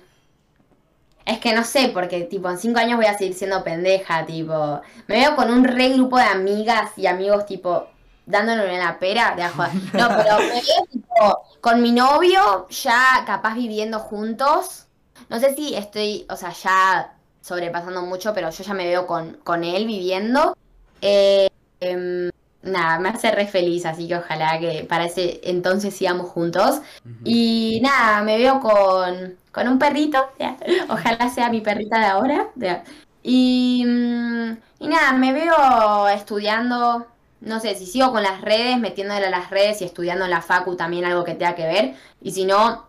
[1.25, 4.81] Es que no sé, porque tipo, en cinco años voy a seguir siendo pendeja, tipo.
[5.07, 7.87] Me veo con un re grupo de amigas y amigos, tipo,
[8.25, 9.35] dándole una pera.
[9.35, 14.85] De ajo- No, pero me veo tipo con mi novio, ya capaz viviendo juntos.
[15.29, 17.14] No sé si estoy, o sea, ya
[17.45, 20.57] sobrepasando mucho, pero yo ya me veo con, con él viviendo.
[21.01, 21.47] Eh,
[21.79, 22.31] em,
[22.63, 26.81] nada, me hace re feliz, así que ojalá que para ese entonces sigamos juntos.
[27.23, 30.57] Y nada, me veo con, con un perrito, ya.
[30.89, 32.47] ojalá sea mi perrita de ahora.
[32.55, 32.83] ya.
[33.21, 37.05] Y, mm, y nada, me veo estudiando,
[37.41, 40.41] no sé, si sigo con las redes, metiéndole a las redes y estudiando en la
[40.41, 41.95] facu también algo que tenga que ver.
[42.21, 42.87] Y si no,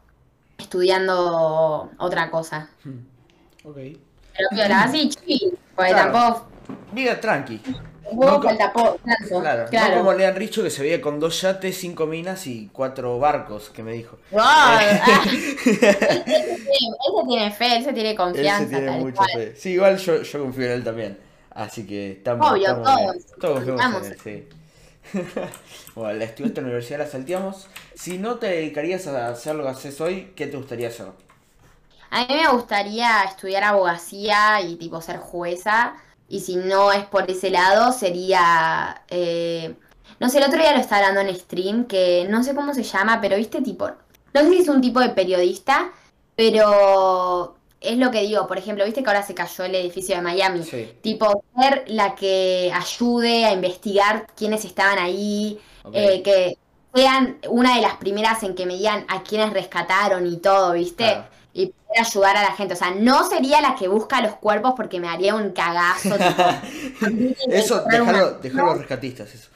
[0.58, 2.70] estudiando otra cosa.
[3.62, 4.05] Ok.
[4.36, 6.12] Pero piola, así chill, porque Claro.
[6.12, 6.46] tampoco...
[6.92, 7.58] Vida tranqui.
[7.58, 9.40] tanto.
[9.40, 9.90] Claro, Claro.
[9.94, 13.70] no como Lean Richo que se veía con dos yates, cinco minas y cuatro barcos,
[13.70, 14.18] que me dijo.
[14.30, 14.80] Wow, ah.
[15.28, 15.96] él, se tiene,
[16.70, 18.64] él tiene fe, él se tiene Él confianza.
[18.64, 19.30] se tiene mucha cual.
[19.34, 19.56] fe.
[19.56, 21.18] Sí, igual yo, yo confío en él también.
[21.50, 22.50] Así que estamos.
[22.50, 23.00] Obvio, estamos todos.
[23.14, 23.24] bien.
[23.40, 24.48] Todos confiamos en él, sí.
[25.94, 27.68] bueno, la estudiaste en la universidad, la salteamos.
[27.94, 31.06] Si no te dedicarías a hacer lo que haces hoy, ¿qué te gustaría hacer?
[32.10, 35.94] A mí me gustaría estudiar abogacía y tipo ser jueza.
[36.28, 39.02] Y si no es por ese lado, sería...
[39.08, 39.76] eh,
[40.18, 42.82] no sé, el otro día lo estaba hablando en stream, que no sé cómo se
[42.82, 43.90] llama, pero viste tipo...
[44.34, 45.92] No sé si es un tipo de periodista,
[46.34, 48.46] pero es lo que digo.
[48.46, 50.62] Por ejemplo, viste que ahora se cayó el edificio de Miami.
[50.62, 55.60] Sí, Tipo, ser la que ayude a investigar quiénes estaban ahí,
[55.92, 56.58] eh, que
[56.94, 61.04] sean una de las primeras en que me digan a quiénes rescataron y todo, ¿viste?
[61.04, 61.35] Claro.
[61.58, 62.74] Y poder ayudar a la gente.
[62.74, 66.16] O sea, no sería la que busca los cuerpos porque me haría un cagazo.
[66.16, 66.42] tipo,
[67.50, 69.48] Eso, dejarlo a los rescatistas, eso.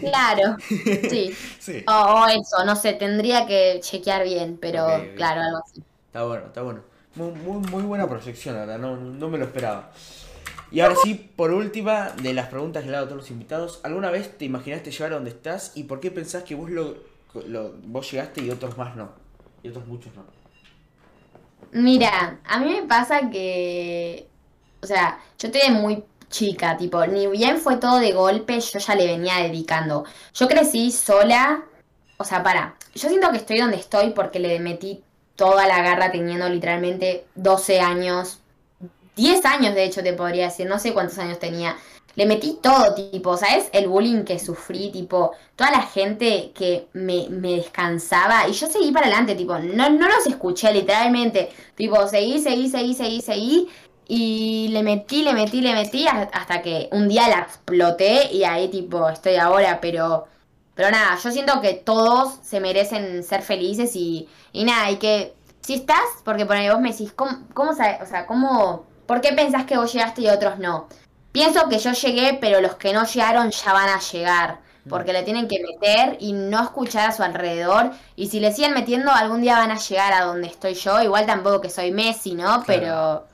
[0.00, 1.34] Claro, sí.
[1.58, 1.84] Sí.
[1.86, 5.82] O, o eso, no sé, tendría que chequear bien, pero claro, algo así.
[6.06, 6.80] Está bueno, está bueno.
[7.14, 9.90] Muy, muy, muy buena proyección, ahora, no, no me lo esperaba.
[10.70, 13.80] Y ahora sí, por última, de las preguntas que le hago a todos los invitados,
[13.82, 16.94] ¿alguna vez te imaginaste llegar a donde estás y por qué pensás que vos lo,
[17.46, 19.10] lo- vos llegaste y otros más no?
[19.62, 20.24] Y otros muchos no.
[21.72, 24.28] Mira, a mí me pasa que,
[24.82, 28.94] o sea, yo estoy muy chica, tipo, ni bien fue todo de golpe, yo ya
[28.94, 30.04] le venía dedicando.
[30.34, 31.64] Yo crecí sola,
[32.16, 35.02] o sea, para, yo siento que estoy donde estoy porque le metí
[35.36, 38.40] toda la garra teniendo literalmente 12 años,
[39.16, 41.76] 10 años de hecho te podría decir, no sé cuántos años tenía.
[42.16, 43.68] Le metí todo, tipo, ¿sabes?
[43.72, 48.92] El bullying que sufrí, tipo, toda la gente que me, me descansaba y yo seguí
[48.92, 53.68] para adelante, tipo, no, no los escuché literalmente, tipo, seguí, seguí, seguí, seguí, seguí
[54.12, 58.68] y le metí, le metí, le metí hasta que un día la exploté y ahí,
[58.68, 60.26] tipo, estoy ahora, pero,
[60.74, 65.32] pero nada, yo siento que todos se merecen ser felices y, y nada, y que
[65.60, 69.32] si estás, porque por ahí vos me decís, ¿cómo, cómo o sea, cómo, por qué
[69.32, 70.88] pensás que vos llegaste y otros no?
[71.32, 74.60] Pienso que yo llegué, pero los que no llegaron ya van a llegar.
[74.88, 77.92] Porque le tienen que meter y no escuchar a su alrededor.
[78.16, 81.00] Y si le siguen metiendo, algún día van a llegar a donde estoy yo.
[81.02, 82.64] Igual tampoco que soy Messi, ¿no?
[82.66, 83.29] Pero,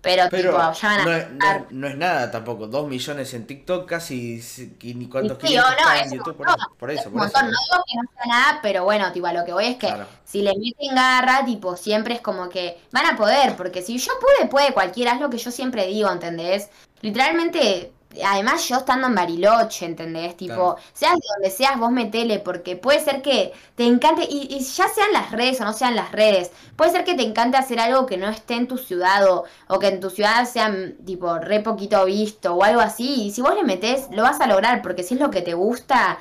[0.00, 1.56] pero, Pero tipo, ya van a no, es, no, llegar.
[1.66, 4.40] es- no es nada tampoco, dos millones en TikTok casi,
[4.82, 7.08] ni cuántos sí, o 500 no, es en YouTube, por eso, por eso.
[7.10, 7.42] Un por eso.
[7.42, 9.86] no digo que no sea nada, pero bueno, tipo, a lo que voy es que
[9.88, 10.06] Claro.
[10.24, 14.12] si le meten garra, tipo, siempre es como que van a poder, porque si yo
[14.20, 16.70] pude, puede cualquiera, es lo que yo siempre digo, ¿entendés?
[17.02, 17.92] Literalmente,
[18.24, 20.36] además yo estando en Bariloche, ¿entendés?
[20.36, 20.82] Tipo, Claro.
[20.92, 24.88] seas de donde seas, vos metele, porque puede ser que te encante, y, y ya
[24.88, 28.06] sean las redes o no sean las redes, puede ser que te encante hacer algo
[28.06, 31.38] que no esté en tu ciudad o, o que en tu ciudad sea mm, tipo
[31.38, 34.82] re poquito visto o algo así, y si vos le metés, lo vas a lograr,
[34.82, 36.18] porque si es lo que te gusta,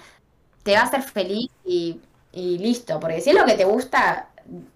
[0.64, 2.00] te va a hacer feliz y,
[2.32, 4.30] y listo, porque si es lo que te gusta,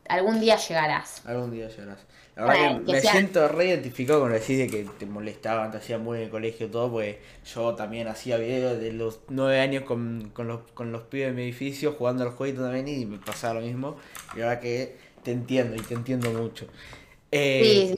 [0.09, 1.23] algún día llegarás.
[1.25, 2.05] Algún día llegarás.
[2.35, 4.67] La verdad Bueno, que que me sea- siento re identificado con lo que decís de
[4.67, 8.79] que te molestaban, te hacían muy en el colegio todo, porque yo también hacía videos
[8.79, 12.31] de los nueve años con, con, los, con los pibes de mi edificio jugando al
[12.31, 13.97] jueguito también y me pasaba lo mismo.
[14.35, 16.67] Y la verdad que te entiendo y te entiendo mucho.
[17.31, 17.95] Eh, Sí, sí,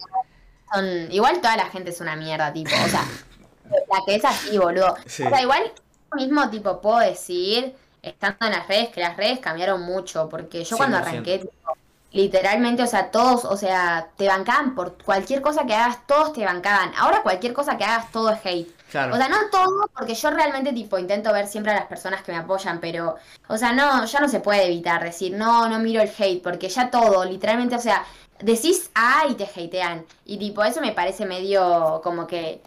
[0.73, 3.03] son, igual toda la gente es una mierda, tipo, o sea,
[3.69, 4.95] la que es así, boludo.
[5.05, 5.23] Sí.
[5.23, 5.71] O sea, igual
[6.15, 10.77] mismo, tipo, puedo decir, estando en las redes, que las redes cambiaron mucho, porque yo
[10.77, 11.01] cuando 100%.
[11.01, 11.77] arranqué, tipo,
[12.15, 16.45] literalmente, o sea, todos, o sea, te bancaban por cualquier cosa que hagas, todos te
[16.45, 16.93] bancaban.
[16.97, 18.71] Ahora cualquier cosa que hagas, todo es hate.
[18.89, 19.13] Claro.
[19.13, 22.31] O sea, no todo, porque yo realmente, tipo, intento ver siempre a las personas que
[22.31, 23.15] me apoyan, pero,
[23.49, 26.69] o sea, no, ya no se puede evitar decir, no, no miro el hate, porque
[26.69, 28.05] ya todo, literalmente, o sea,
[28.39, 30.05] decís A y te hatean.
[30.25, 32.61] Y, tipo, eso me parece medio como que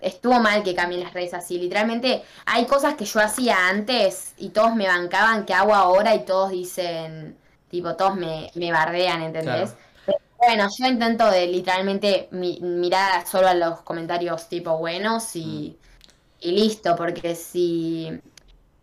[0.00, 1.58] estuvo mal que cambien las redes así.
[1.58, 6.24] Literalmente, hay cosas que yo hacía antes y todos me bancaban que hago ahora y
[6.24, 7.36] todos dicen,
[7.68, 9.74] tipo, todos me, me bardean, ¿entendés?
[9.74, 9.78] Claro.
[10.04, 15.78] Pero Bueno, yo intento de literalmente mi- mirar solo a los comentarios tipo buenos y,
[16.40, 18.10] y listo, porque si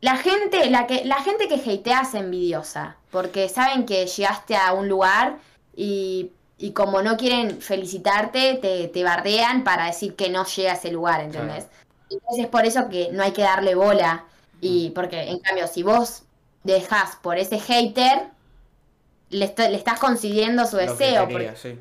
[0.02, 4.74] la gente, la que, la gente que hatea es envidiosa, porque saben que llegaste a
[4.74, 5.40] un lugar
[5.76, 10.76] y, y como no quieren felicitarte, te, te bardean para decir que no llega a
[10.76, 11.70] ese lugar, ¿entendés?
[12.10, 14.26] Entonces es por eso que no hay que darle bola.
[14.62, 16.24] Y porque, en cambio, si vos
[16.64, 18.30] dejás por ese hater,
[19.34, 21.28] le, est- le estás consiguiendo su Lo que deseo.
[21.28, 21.80] quería, porque, sí.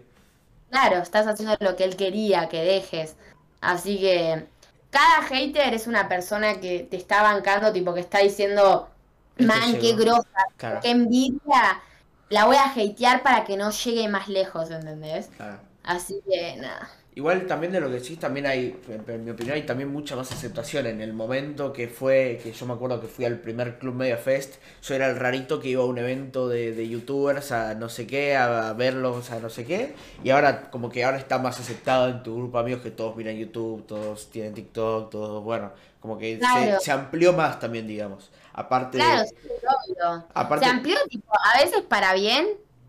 [0.70, 3.16] claro, estás haciendo lo que él quería que dejes.
[3.60, 4.46] Así que
[4.90, 8.88] cada hater es una persona que te está bancando, tipo que está diciendo,
[9.36, 9.98] Este man, qué llegó".
[9.98, 10.80] grosa, Claro.
[10.82, 11.82] qué envidia.
[12.30, 15.30] La voy a hatear para que no llegue más lejos, ¿entendés?
[15.36, 15.60] Claro.
[15.82, 16.90] Así que nada.
[17.14, 20.32] Igual también de lo que decís, también hay, en mi opinión, hay también mucha más
[20.32, 20.86] aceptación.
[20.86, 24.16] En el momento que fue, que yo me acuerdo que fui al primer Club Media
[24.16, 27.90] Fest, yo era el rarito que iba a un evento de, de youtubers a no
[27.90, 29.94] sé qué, a verlos a no sé qué.
[30.22, 33.14] Y ahora, como que ahora está más aceptado en tu grupo de amigos que todos
[33.14, 36.78] miran YouTube, todos tienen TikTok, todos, bueno, como que Claro.
[36.78, 38.30] se, se amplió más también, digamos.
[38.54, 40.26] Aparte, Claro, sí, obvio.
[40.34, 42.46] aparte Se amplió, tipo, a veces para bien,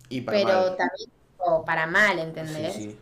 [0.10, 0.78] y para pero mal.
[0.78, 2.74] también tipo, para mal, Sí, ¿entendés?
[2.74, 2.98] sí.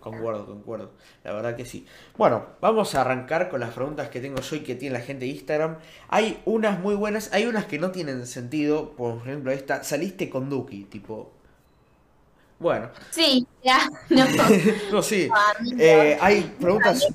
[0.00, 0.92] Concuerdo, concuerdo.
[1.24, 1.86] La verdad que sí.
[2.16, 5.26] Bueno, vamos a arrancar con las preguntas que tengo yo y que tiene la gente
[5.26, 5.76] de Instagram.
[6.08, 8.92] Hay unas muy buenas, hay unas que no tienen sentido.
[8.92, 11.32] Por ejemplo, esta, saliste con Duki, tipo.
[12.58, 14.24] Bueno, Sí, ya, no.
[14.92, 15.28] no, sí.
[15.58, 15.76] amigo.
[15.78, 17.06] Eh, hay preguntas.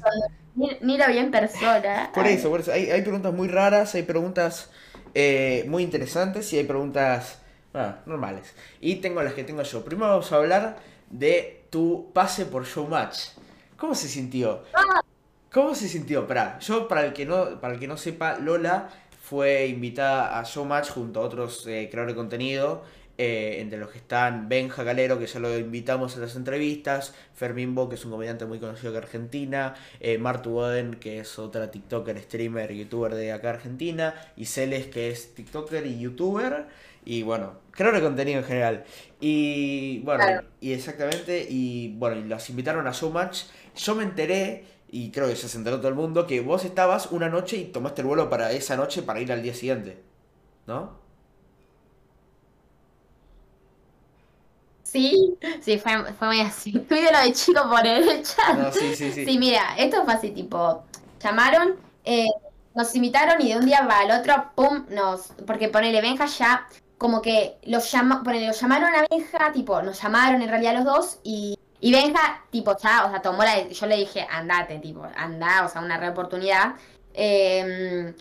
[0.56, 2.12] Ni, lo vi en persona.
[2.14, 2.72] Por eso, por eso.
[2.72, 4.70] Hay, hay preguntas muy raras, hay preguntas
[5.16, 7.40] eh, muy interesantes y hay preguntas
[7.74, 8.54] bueno, normales.
[8.80, 9.84] Y tengo las que tengo yo.
[9.84, 10.78] Primero vamos a hablar
[11.10, 13.32] de tu pase por Showmatch.
[13.76, 14.64] ¿Cómo se sintió?
[15.52, 16.26] ¿Cómo se sintió?
[16.26, 18.88] Pará, yo para el que no, para el que no sepa, Lola
[19.22, 22.84] fue invitada a Showmatch junto a otros eh, creadores de contenido.
[23.18, 27.74] Eh, entre los que están Benja Galero, que ya lo invitamos a las entrevistas, Fermín
[27.76, 31.72] Bo, que es un comediante muy conocido de Argentina, eh, Martu Boden, que es otra
[31.72, 36.66] TikToker, streamer, youtuber de acá Argentina, y Celes, que es TikToker y youtuber,
[37.06, 38.84] y bueno, creo de contenido en general.
[39.20, 40.48] Y bueno, Claro.
[40.60, 43.44] y exactamente, y bueno, y los invitaron a Showmatch.
[43.76, 47.12] Yo me enteré, y creo que ya se enteró todo el mundo, que vos estabas
[47.12, 49.98] una noche y tomaste el vuelo para esa noche para ir al día siguiente,
[50.68, 51.05] ¿no?
[54.96, 56.72] Sí, sí, fue, fue muy así.
[56.88, 58.58] Fui de lo de chico por el chat.
[58.58, 59.26] No, sí, sí, sí.
[59.26, 60.86] Sí, mira, esto fue así, tipo,
[61.22, 62.28] llamaron, eh,
[62.74, 66.66] nos invitaron y de un día para el otro, pum, nos, porque ponele Benja ya,
[66.98, 70.86] como que los llama, ponele, los llamaron a Benja, tipo, nos llamaron en realidad los
[70.86, 75.06] dos y, y Benja, tipo, ya, o sea, tomó la, yo le dije, andate, tipo,
[75.18, 76.76] anda, o sea, una re oportunidad.
[77.14, 78.14] Eh,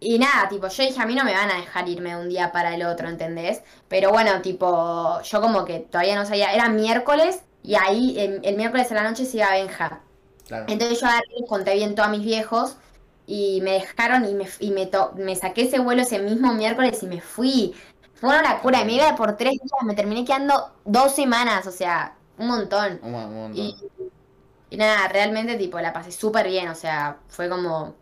[0.00, 2.28] y nada, tipo, yo dije, a mí no me van a dejar irme de un
[2.28, 3.62] día para el otro, ¿entendés?
[3.88, 8.56] Pero bueno, tipo, yo como que todavía no sabía, era miércoles y ahí el, el
[8.56, 10.00] miércoles a la noche se iba Benja.
[10.46, 10.66] Claro.
[10.68, 11.06] Entonces yo
[11.38, 12.76] les conté bien todo a mis viejos
[13.26, 17.02] y me dejaron y me, y me, to- me saqué ese vuelo ese mismo miércoles
[17.02, 17.74] y me fui.
[18.14, 21.70] Fue una locura, y me iba por tres días, me terminé quedando dos semanas, o
[21.72, 22.98] sea, un montón.
[23.02, 23.56] Un, un montón.
[23.56, 23.76] Y,
[24.70, 27.94] y nada, realmente tipo la pasé súper bien, o sea, fue como...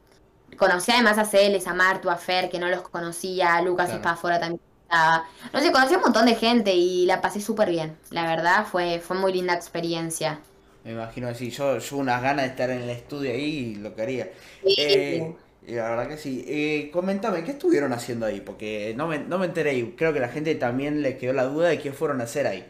[0.57, 3.93] Conocí además a Celes, a Martu, a Fer, que no los conocía, a Lucas Claro.
[3.93, 5.25] Espafora también estaba.
[5.53, 7.99] No sé, conocí a un montón de gente y la pasé súper bien.
[8.11, 10.41] La verdad, fue, fue muy linda experiencia.
[10.85, 13.95] Me imagino así, yo, yo unas ganas de estar en el estudio ahí y lo
[13.95, 14.31] que haría.
[14.63, 16.45] Sí, Eh, y la verdad que sí.
[16.47, 18.41] Eh, comentame, ¿qué estuvieron haciendo ahí?
[18.41, 21.45] Porque no me, no me enteré y creo que la gente también le quedó la
[21.45, 22.65] duda de qué fueron a hacer ahí.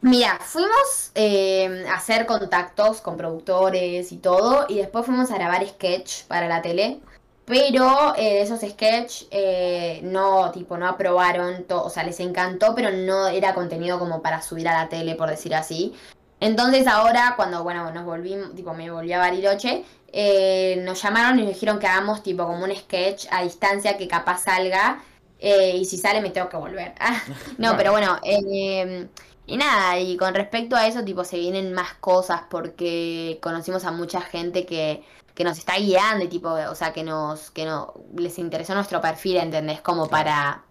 [0.00, 5.66] Mira, fuimos eh, a hacer contactos con productores y todo, y después fuimos a grabar
[5.66, 7.00] sketch para la tele,
[7.44, 12.92] pero eh, esos sketch eh, no, tipo, no aprobaron, to- o sea, les encantó, pero
[12.92, 15.94] no era contenido como para subir a la tele, por decir así.
[16.40, 21.42] Entonces ahora, cuando, bueno, nos volvimos, tipo, me volví a Bariloche, eh, nos llamaron y
[21.42, 25.02] nos dijeron que hagamos, tipo, como un sketch a distancia que capaz salga,
[25.40, 26.94] y si sale me tengo que volver.
[27.00, 27.20] Ah,
[27.58, 29.08] no, pero bueno, eh,
[29.48, 33.90] y nada, y con respecto a eso, tipo, se vienen más cosas porque conocimos a
[33.90, 35.02] mucha gente que,
[35.34, 39.00] que nos está guiando y tipo, o sea, que nos, que no, les interesó nuestro
[39.00, 39.80] perfil, ¿entendés?
[39.80, 40.62] Como para,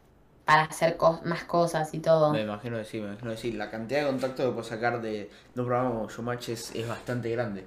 [0.46, 2.32] para hacer cos- más cosas y todo.
[2.32, 3.52] Me imagino que sí, me imagino que sí.
[3.52, 5.12] La cantidad de contactos que puedes sacar de,
[5.56, 7.66] de un programa como Showmatch es, es bastante grande.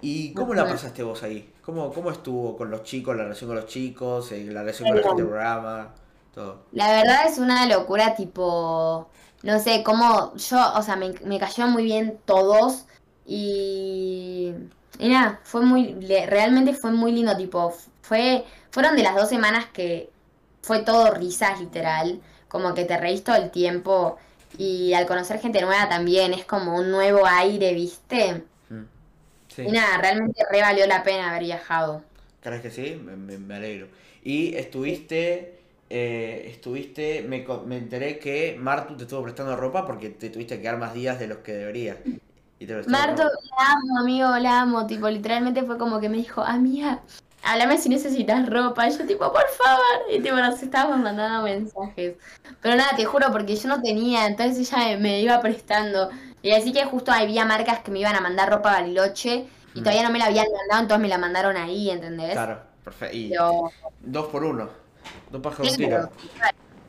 [0.00, 1.52] ¿Y cómo la pasaste vos ahí?
[1.64, 4.96] ¿Cómo, cómo estuvo con los chicos, la relación con los chicos, eh, la relación con
[4.96, 5.94] la gente del programa?
[6.34, 6.64] Todo.
[6.72, 9.10] La verdad es una locura, tipo,
[9.42, 12.86] no sé, cómo yo, o sea, me, me cayeron muy bien todos
[13.26, 14.52] y,
[14.98, 19.28] y nada, fue muy, le- realmente fue muy lindo, tipo, fue, fueron de las dos
[19.28, 20.10] semanas que
[20.62, 24.18] fue todo risas, literal, como que te reís todo el tiempo
[24.58, 28.44] y al conocer gente nueva también es como un nuevo aire, ¿viste?
[28.70, 28.84] Mm.
[29.48, 29.62] Sí.
[29.64, 32.04] Y nada, realmente re valió la pena haber viajado.
[32.40, 32.96] ¿Crees que sí?
[33.02, 33.88] Me, me- me alegro.
[34.24, 35.61] Y estuviste,
[35.94, 40.62] eh, estuviste, me, me enteré que Martu te estuvo prestando ropa porque te tuviste que
[40.62, 41.98] quedar más días de los que deberías.
[42.58, 42.90] Y te ropa.
[42.90, 44.86] la amo, amigo, la amo.
[44.86, 47.00] Tipo, literalmente fue como que me dijo, amiga,
[47.42, 48.88] háblame si necesitas ropa.
[48.88, 50.10] Y yo, tipo, por favor.
[50.10, 52.14] Y tipo, nos estábamos mandando mensajes.
[52.62, 56.08] Pero nada, te juro, porque yo no tenía, entonces ella me, me iba prestando.
[56.40, 59.80] Y así que justo había marcas que me iban a mandar ropa a Bariloche y
[59.80, 59.84] Mm.
[59.84, 62.32] todavía no me la habían mandado, entonces me la mandaron ahí, ¿entendés?
[62.32, 63.16] Claro, perfecto.
[63.16, 64.81] Y Pero, dos por uno.
[65.30, 66.10] Dos pájaros sí, pero-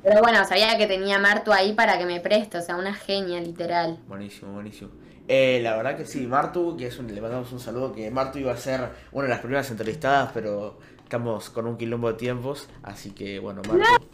[0.03, 3.39] Pero bueno, sabía que tenía Martu ahí para que me preste, o sea, una genia,
[3.39, 3.99] literal.
[4.07, 4.91] Buenísimo, buenísimo.
[5.29, 8.39] Eh, la verdad que sí, Martu, que es un, le mandamos un saludo, que Martu
[8.39, 12.67] iba a ser una de las primeras entrevistadas, pero estamos con un quilombo de tiempos,
[12.83, 14.07] así que bueno, Martu,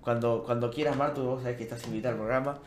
[0.00, 2.58] cuando, cuando quieras Martu, vos sabés que estás invitada al programa.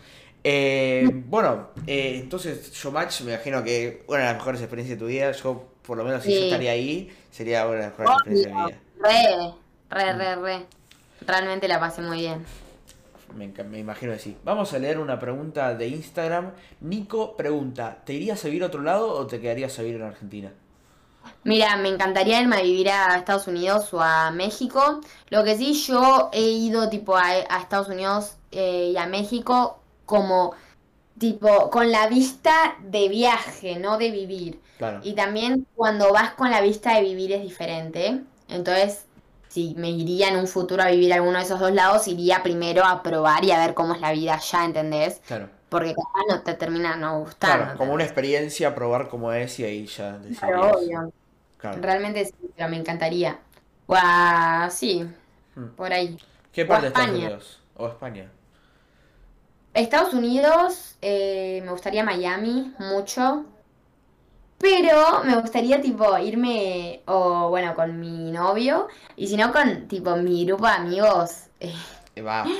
[0.44, 5.10] Eh, bueno, eh, entonces Showmatch, me imagino que una de las mejores experiencias de tu
[5.10, 8.54] vida, yo por lo menos si yo estaría ahí, sería una de las mejores experiencias
[8.54, 8.80] de mi vida.
[9.90, 10.66] Re, re, re, re.
[11.28, 12.46] Realmente la pasé muy bien.
[13.36, 14.38] Me, me imagino que sí.
[14.44, 16.54] Vamos a leer una pregunta de Instagram.
[16.82, 20.08] Nico pregunta, ¿te irías a vivir a otro lado o te quedarías a vivir en
[20.08, 20.54] Argentina?
[21.44, 25.02] Mira, me encantaría irme a vivir a Estados Unidos o a México.
[25.30, 29.80] Lo que sí, yo he ido tipo a, a Estados Unidos eh, y a México
[30.06, 30.54] como
[31.20, 34.62] tipo con la vista de viaje, no de vivir.
[34.78, 35.00] Claro.
[35.04, 38.24] Y también cuando vas con la vista de vivir es diferente.
[38.50, 39.06] Entonces,
[39.56, 42.44] si me iría en un futuro a vivir a alguno de esos dos lados, iría
[42.44, 45.22] primero a probar y a ver cómo es la vida allá, ¿entendés?
[45.26, 45.48] Claro.
[45.70, 47.64] Porque capaz no te termina no gustando.
[47.64, 50.40] Claro, como una experiencia, probar cómo es y ahí ya decidirías.
[50.40, 51.14] Claro, obvio.
[51.58, 51.82] Claro.
[51.82, 53.40] Realmente sí, pero me encantaría.
[53.88, 55.08] A- sí,
[55.56, 55.68] Hmm.
[55.78, 56.20] por ahí.
[56.52, 57.10] ¿Qué parte de Estados.
[57.12, 57.60] Unidos?
[57.78, 58.30] O España.
[59.74, 63.46] Estados Unidos, eh, me gustaría Miami mucho.
[64.58, 70.16] Pero me gustaría tipo irme o bueno con mi novio y si no con tipo
[70.18, 71.74] mi grupo de amigos eh,
[72.16, 72.56] Va.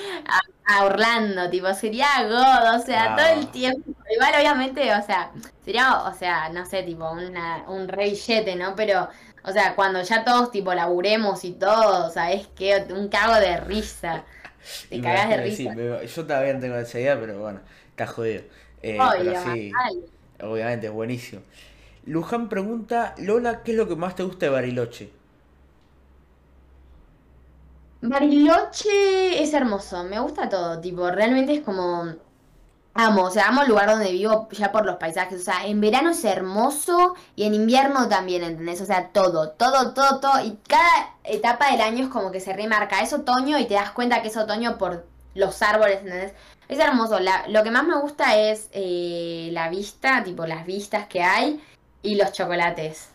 [0.66, 3.92] a Orlando, tipo sería God, o sea, todo el tiempo.
[4.10, 5.32] Igual obviamente, o sea,
[5.64, 8.76] sería, o sea, no sé, tipo una, un rey billete, ¿no?
[8.76, 9.10] Pero,
[9.44, 12.86] o sea, cuando ya todos tipo laburemos y todo, ¿sabes qué?
[12.90, 14.26] Un cago de risa.
[14.90, 15.70] Te cagas de que sí, risa.
[15.70, 18.44] me- yo también tengo esa idea, pero bueno, está jodido.
[18.82, 20.10] Eh, Obvio, pero sí, mal.
[20.42, 21.42] obviamente, es buenísimo.
[22.06, 25.12] Luján pregunta, Lola, ¿qué es lo que más te gusta de Bariloche?
[28.02, 32.06] Bariloche es hermoso, me gusta todo, tipo, realmente es como,
[32.94, 35.82] amo, o sea, amo el lugar donde vivo ya por los paisajes, o sea, en
[35.82, 38.82] verano es hermoso y en invierno también, ¿entendés?
[38.82, 42.54] O sea, todo, todo, todo, todo, y cada etapa del año es como que se
[42.54, 46.34] remarca, es otoño y te das cuenta que es otoño por los árboles, ¿entendés?
[46.70, 51.08] Es hermoso, la- lo que más me gusta es eh, la vista, tipo, las vistas
[51.08, 51.62] que hay
[52.06, 53.10] y los chocolates.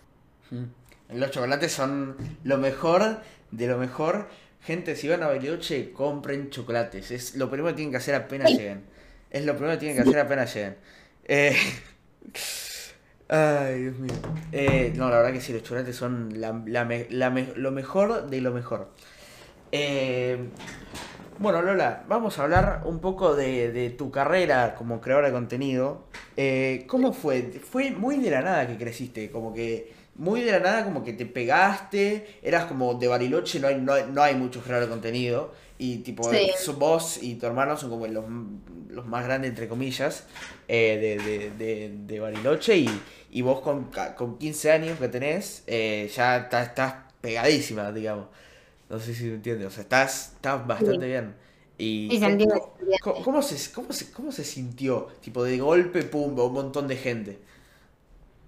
[1.08, 4.28] Los chocolates son lo mejor de lo mejor.
[4.62, 7.10] Gente, si van a Bariloche, compren chocolates.
[7.10, 8.56] Es lo primero que tienen que hacer apenas Sí.
[8.58, 8.84] lleguen.
[9.30, 10.76] Es lo primero que tienen que hacer apenas lleguen.
[11.24, 11.56] Eh,
[13.28, 14.12] Ay, Dios mío.
[14.50, 17.70] Eh, no, la verdad que sí, los chocolates son la, la me- la me- lo
[17.70, 18.90] mejor de lo mejor.
[19.72, 20.48] Eh,
[21.40, 26.04] bueno, Lola, vamos a hablar un poco de, de tu carrera como creadora de contenido.
[26.36, 27.42] Eh, ¿cómo fue?
[27.70, 31.14] Fue muy de la nada que creciste, como que muy de la nada como que
[31.14, 34.92] te pegaste, eras como de Bariloche, no hay, no hay, no hay muchos creadores de
[34.94, 36.50] contenido, y tipo, Sí.
[36.78, 38.24] vos y tu hermano son como los,
[38.88, 40.26] los más grandes, entre comillas,
[40.68, 42.88] eh, de, de, de, de Bariloche, y,
[43.30, 48.26] y vos con, con 15 años que tenés, eh, ya estás pegadísima, digamos.
[48.90, 51.34] No sé si me entiendes, o sea, estás, estás bastante bien.
[51.78, 53.22] Y Sí, ¿cómo- entiende, cómo- se.
[53.24, 55.08] ¿Cómo, se, cómo, se, ¿Cómo se sintió?
[55.22, 57.38] Tipo, de golpe, pum, un montón de gente.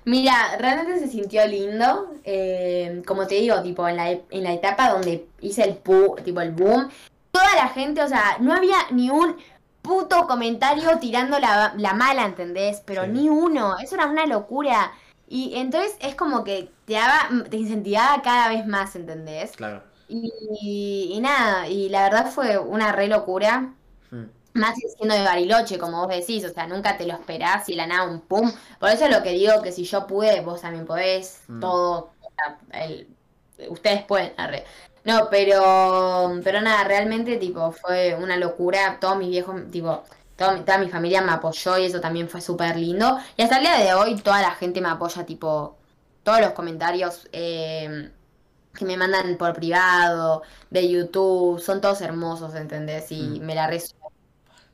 [0.04, 2.08] Mira, realmente se sintió lindo.
[2.24, 6.40] eh, como te digo, tipo, en la, en la etapa donde hice el pu, tipo
[6.40, 6.88] el boom,
[7.32, 9.36] toda la gente, o sea, no había ni un
[9.80, 12.80] puto comentario tirando la, la mala, ¿entendés?
[12.84, 13.10] Pero Sí.
[13.10, 14.92] ni uno, eso era una locura.
[15.28, 19.52] Y entonces es como que te daba, te incentivaba cada vez más, ¿entendés?
[19.52, 19.82] Claro.
[20.14, 23.72] Y, y nada, y la verdad fue una re locura.
[24.10, 24.24] Mm.
[24.54, 27.86] Más siendo de Bariloche, como vos decís, o sea, nunca te lo esperás y la
[27.86, 28.52] nada un pum.
[28.78, 31.60] Por eso es lo que digo que si yo pude, vos también podés, Mm.
[31.60, 32.10] todo,
[32.72, 33.08] el-
[33.68, 34.64] ustedes pueden, arre.
[35.04, 40.02] No, pero, pero nada, realmente, tipo, fue una locura, todos mis viejos, tipo,
[40.36, 43.18] todo toda mi familia me apoyó y eso también fue súper lindo.
[43.36, 45.76] Y hasta el día de hoy toda la gente me apoya, tipo,
[46.22, 48.10] todos los comentarios eh,
[48.74, 53.10] que me mandan por privado, de YouTube, son todos hermosos, ¿entendés?
[53.12, 53.42] Y Mm.
[53.42, 54.12] me la resuelvo.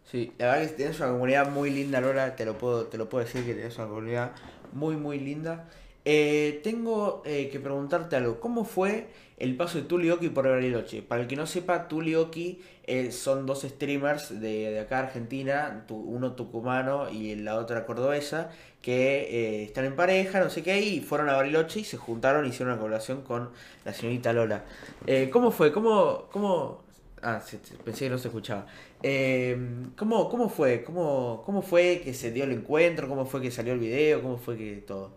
[0.04, 3.08] Sí, la verdad que tenés una comunidad muy linda, Lola, te lo puedo, te lo
[3.08, 4.32] puedo decir que tenés una comunidad
[4.72, 5.68] muy, muy linda.
[6.04, 9.08] Eh, tengo eh, que preguntarte algo, ¿cómo fue
[9.38, 11.02] el paso de Tulioki por Bariloche?
[11.02, 17.10] Para el que no sepa, Tulioki eh, son dos streamers de, acá Argentina, uno tucumano
[17.10, 18.50] y la otra cordobesa,
[18.82, 22.46] que eh, están en pareja, no sé qué, y fueron a Bariloche y se juntaron
[22.46, 23.50] y hicieron una colaboración con
[23.84, 24.64] la señorita Lola.
[25.06, 25.72] Eh, ¿cómo fue?
[25.72, 26.84] ¿Cómo, cómo...
[27.22, 27.42] Ah,
[27.84, 28.66] pensé que no se escuchaba.
[29.02, 29.56] Eh,
[29.96, 30.84] ¿cómo, cómo fue?
[30.84, 33.08] ¿Cómo, ¿Cómo fue que se dio el encuentro?
[33.08, 34.22] ¿Cómo fue que salió el video?
[34.22, 35.12] ¿Cómo fue que todo?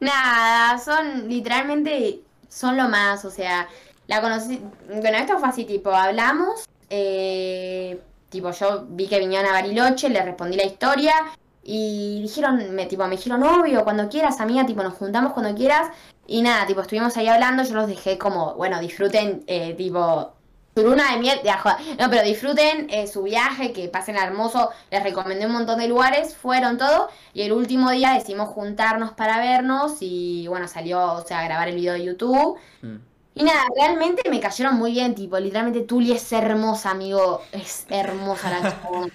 [0.00, 3.66] Nada, son literalmente, son lo más, o sea,
[4.06, 9.52] la conocí, bueno, esto fue así, tipo, hablamos eh, tipo, yo vi que vinieron a
[9.52, 11.14] Bariloche, le respondí la historia
[11.62, 15.90] y dijeron, me, tipo, me dijeron, obvio, cuando quieras, amiga, tipo, nos juntamos cuando quieras.
[16.26, 20.32] Y nada, tipo, estuvimos ahí hablando, yo los dejé como, bueno, disfruten, eh, tipo,
[20.74, 24.70] su luna de miel, de ajo- no, pero disfruten eh, su viaje, que pasen hermoso,
[24.90, 29.38] les recomendé un montón de lugares, fueron todo, y el último día decidimos juntarnos para
[29.38, 32.58] vernos, y bueno, salió, o sea, grabar el video de YouTube.
[32.82, 32.96] Mm.
[33.34, 38.50] Y nada, realmente me cayeron muy bien, tipo, literalmente Tuli es hermosa, amigo, es hermosa
[38.50, 39.12] la chabona.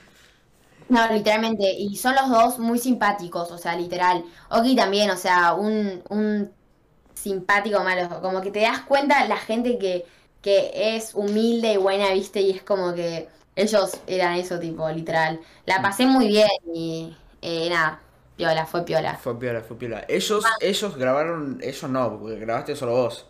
[0.88, 4.24] No, literalmente, y son los dos muy simpáticos, o sea, literal.
[4.49, 6.53] Oki también, o sea, un, un
[7.16, 10.06] simpático malo, como que te das cuenta la gente que,
[10.46, 15.39] que es humilde y buena, viste, y es como que ellos eran eso, tipo, literal.
[15.66, 18.00] La pasé muy bien y eh, nada,
[18.38, 19.16] piola, fue piola.
[19.16, 20.06] Fue piola, fue piola.
[20.08, 23.26] Ellos, ellos grabaron, ellos no, porque grabaste solo vos.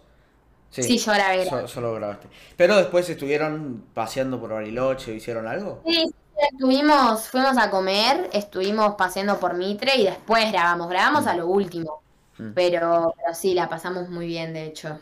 [0.72, 1.46] Sí, yo grabé.
[1.46, 2.28] so- solo grabaste.
[2.58, 5.82] Pero después estuvieron paseando por Bariloche, ¿hicieron algo?
[5.86, 6.14] Sí, sí,
[6.52, 12.02] estuvimos, fuimos a comer, estuvimos paseando por Mitre y después grabamos, grabamos a lo último.
[12.38, 12.52] Mm.
[12.54, 15.00] Pero, pero sí, la pasamos muy bien, de hecho.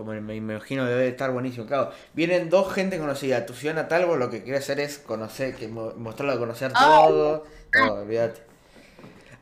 [0.00, 1.66] Me, imagino que debe estar buenísimo.
[1.66, 3.44] Claro, vienen dos gente conocida.
[3.44, 6.72] Tu ciudad natal, vos lo que querés hacer es conocer, que mo- mostrarlo a conocer
[6.72, 7.44] todo.
[7.72, 8.40] Todo, olvídate.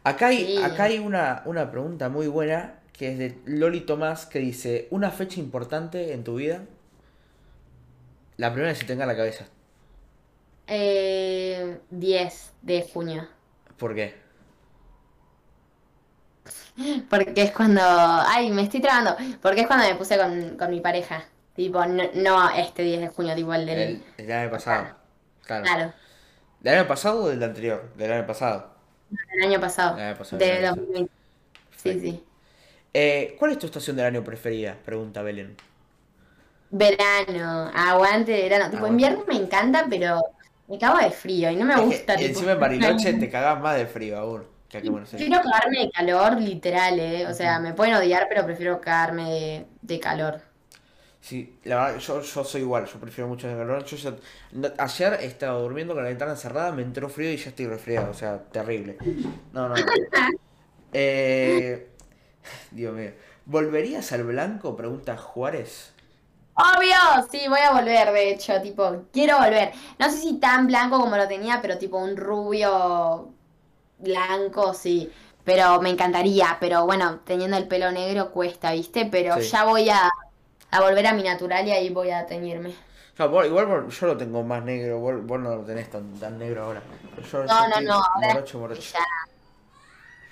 [0.02, 0.62] Acá hay, Sí.
[0.62, 5.10] acá hay una, una pregunta muy buena que es de Loli Tomás que dice, ¿una
[5.10, 6.62] fecha importante en tu vida?
[8.36, 9.46] La primera que se tenga en la cabeza.
[10.66, 13.28] Eh, 10 de junio.
[13.78, 14.14] ¿Por qué?
[17.08, 17.80] Porque es cuando.
[17.82, 19.16] Ay, me estoy trabando.
[19.42, 21.24] Porque es cuando me puse con, con mi pareja.
[21.54, 23.78] Tipo, no, no este 10 de junio, tipo el del.
[23.78, 24.96] El, el año pasado.
[25.46, 25.64] Claro.
[25.64, 25.92] Claro,
[26.60, 27.92] ¿Del año pasado o del anterior?
[27.96, 28.74] Del año pasado.
[29.32, 29.96] el año pasado.
[29.96, 30.76] El año pasado, De el año pasado.
[30.76, 31.12] 2020.
[31.76, 32.26] Sí, sí.
[32.94, 34.76] Eh, ¿Cuál es tu estación del año preferida?
[34.84, 35.56] Pregunta Belén.
[36.70, 38.70] Verano, aguante verano.
[38.70, 38.86] Tipo, Aguante.
[38.86, 40.20] invierno me encanta, pero
[40.68, 42.16] me cago de frío y no me Es que gusta.
[42.16, 44.49] tipo, encima en Bariloche te cagás más de frío aún.
[44.70, 44.80] Que.
[44.80, 47.26] Prefiero cagarme de calor, literal, eh.
[47.26, 50.40] O sea, me pueden odiar, pero prefiero cagarme de, de calor.
[51.20, 53.84] Sí, la verdad, yo, yo soy igual, yo prefiero mucho el calor.
[53.84, 54.16] Yo ya-
[54.52, 58.10] no- ayer estaba durmiendo con la ventana cerrada, me entró frío y ya estoy resfriado,
[58.10, 58.96] o sea, terrible.
[59.52, 59.80] No, no.
[59.80, 59.86] no.
[60.92, 61.88] Eh,
[62.70, 63.12] Dios mío.
[63.46, 64.76] ¿Volverías al blanco?
[64.76, 65.94] Pregunta Juárez.
[66.54, 66.94] Obvio,
[67.30, 69.72] sí, voy a volver, de hecho, tipo, quiero volver.
[69.98, 73.34] No sé si tan blanco como lo tenía, pero tipo un rubio
[74.00, 75.10] blanco, sí.
[75.44, 79.06] Pero me encantaría, pero bueno, teniendo el pelo negro cuesta, ¿viste?
[79.06, 79.48] Pero Sí.
[79.50, 80.10] ya voy a,
[80.70, 82.74] a volver a mi natural y ahí voy a teñirme.
[83.18, 86.64] Vos- igual yo lo tengo más negro, vos, vos no lo tenés tan, tan negro
[86.64, 86.82] ahora.
[87.30, 88.94] Yo- No, no, no, Morocho, morocho.
[88.94, 89.00] ya.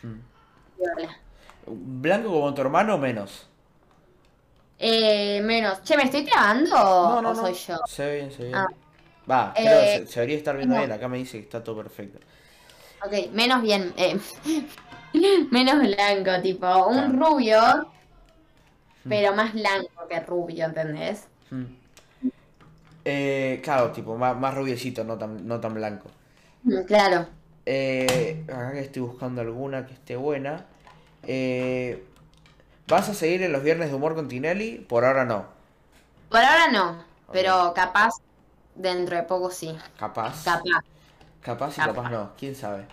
[0.03, 0.23] Mm.
[1.67, 3.47] ¿Blanco como tu hermano o menos?
[4.79, 5.83] Eh, menos.
[5.83, 6.71] Che, ¿me estoy trabando
[7.03, 7.35] No, o no, no.
[7.35, 7.77] soy yo?
[7.85, 8.61] Se ve bien, se ve bien.
[8.61, 8.67] Ah.
[9.31, 10.81] Va, Eh, creo que se, se debería estar viendo no.
[10.81, 10.93] bien.
[10.93, 12.21] Acá me dice que está todo perfecto.
[13.05, 13.93] Ok, menos bien.
[13.97, 14.19] eh,
[15.51, 17.19] menos blanco, tipo un Claro.
[17.19, 17.59] rubio,
[19.07, 19.09] Mm.
[19.09, 21.29] pero más blanco que rubio, ¿entendés?
[21.53, 21.65] Mm.
[23.05, 26.11] Eh, claro, tipo, más, más rubiecito, no tan, no tan blanco.
[26.65, 27.27] Mm, Claro.
[27.67, 30.67] Eh, acá que estoy buscando alguna que esté buena.
[31.23, 32.05] Eh,
[32.89, 34.79] ¿Vas a seguir en los viernes de humor con Tinelli?
[34.81, 35.47] Por ahora no.
[36.31, 38.13] Por ahora no, pero capaz
[38.75, 39.77] dentro de poco sí.
[39.99, 40.39] Capaz.
[40.43, 40.85] Capaz.
[41.41, 42.05] Capaz y Capaz.
[42.05, 42.33] capaz no.
[42.39, 42.87] ¿Quién sabe?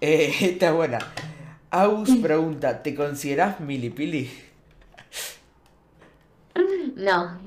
[0.00, 0.98] Eh, esta es buena.
[1.70, 4.30] Aus pregunta, ¿te considerás milipili?
[6.96, 7.38] No.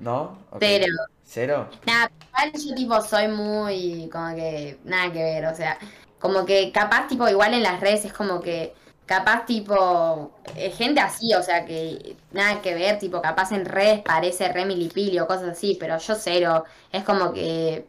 [0.00, 0.38] ¿No?
[0.50, 0.60] Ok.
[0.60, 0.86] Cero.
[1.24, 1.68] ¿Cero?
[1.86, 2.10] Nada,
[2.54, 5.78] yo tipo soy muy como que nada que ver, o sea,
[6.18, 8.74] como que capaz tipo igual en las redes es como que
[9.06, 10.32] capaz tipo
[10.76, 15.18] gente así, o sea que nada que ver, tipo capaz en redes parece re milipili
[15.20, 17.86] o cosas así, pero yo cero, es como que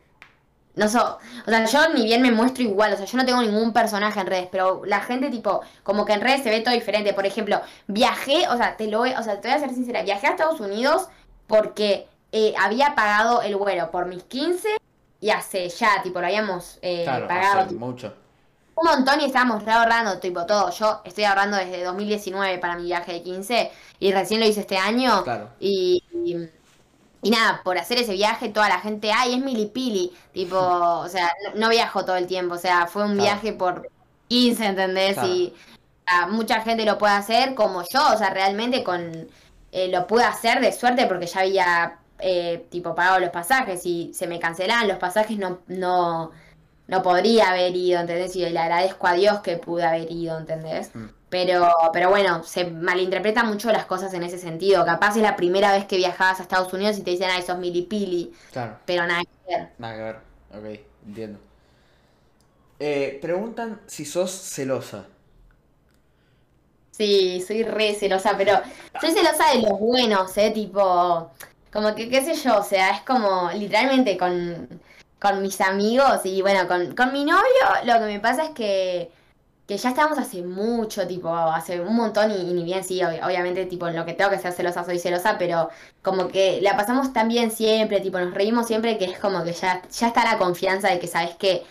[0.75, 3.41] no so, o sea, yo ni bien me muestro igual, o sea, yo no tengo
[3.41, 6.73] ningún personaje en redes, pero la gente tipo, como que en redes se ve todo
[6.73, 7.13] diferente.
[7.13, 10.01] Por ejemplo, viajé, o sea, te lo, voy- o sea, te voy a ser sincera,
[10.03, 11.07] viajé a Estados Unidos
[11.47, 14.67] porque eh, había pagado el vuelo por mis 15
[15.19, 18.13] y hace ya, tipo, lo habíamos eh, Claro, pagado hace mucho.
[18.75, 20.71] un montón y estábamos re ahorrando, tipo, todo.
[20.71, 24.77] Yo estoy ahorrando desde 2019 para mi viaje de 15 y recién lo hice este
[24.77, 25.23] año.
[25.23, 25.49] Claro.
[25.59, 26.49] Y, y,
[27.23, 30.11] y nada, por hacer ese viaje, toda la gente, ay, es milipili.
[30.33, 32.55] Tipo, o sea, no, no viajo todo el tiempo.
[32.55, 33.23] O sea, fue un Claro.
[33.23, 33.89] viaje por
[34.27, 35.13] 15, ¿entendés?
[35.13, 35.29] Claro.
[35.29, 35.53] Y
[36.05, 38.13] ah, mucha gente lo puede hacer como yo.
[38.13, 39.27] O sea, realmente con
[39.71, 44.13] eh, lo pude hacer de suerte porque ya había, eh, tipo, pagado los pasajes y
[44.13, 46.31] se me cancelaban los pasajes, no, no,
[46.87, 48.35] no podría haber ido, ¿entendés?
[48.35, 50.91] Y le agradezco a Dios que pude haber ido, ¿entendés?
[50.95, 51.05] Mm.
[51.33, 54.85] Pero, pero bueno, se malinterpretan mucho las cosas en ese sentido.
[54.85, 57.57] Capaz es la primera vez que viajabas a Estados Unidos y te dicen, ah, sos
[57.57, 58.31] milipili.
[58.51, 59.69] Claro, Pero nada que ver.
[59.77, 60.17] nada que ver.
[60.51, 61.39] Ok, entiendo.
[62.79, 65.07] Eh, preguntan si sos celosa.
[66.91, 68.53] Sí, soy re celosa, pero
[69.01, 70.51] soy celosa de los buenos, ¿eh?
[70.51, 71.31] Tipo,
[71.71, 74.69] como que, qué sé yo, o sea, es como literalmente con,
[75.19, 77.43] con mis amigos y bueno, con, con mi novio
[77.85, 79.11] lo que me pasa es que,
[79.67, 83.25] que ya estamos hace mucho, tipo, hace un montón y, y ni bien sí, ob-
[83.25, 85.69] obviamente, tipo, en lo que tengo que ser celosa soy celosa, pero
[86.01, 89.53] como que la pasamos tan bien siempre, tipo, nos reímos siempre que es como que
[89.53, 91.63] ya, ya está la confianza de que sabes que,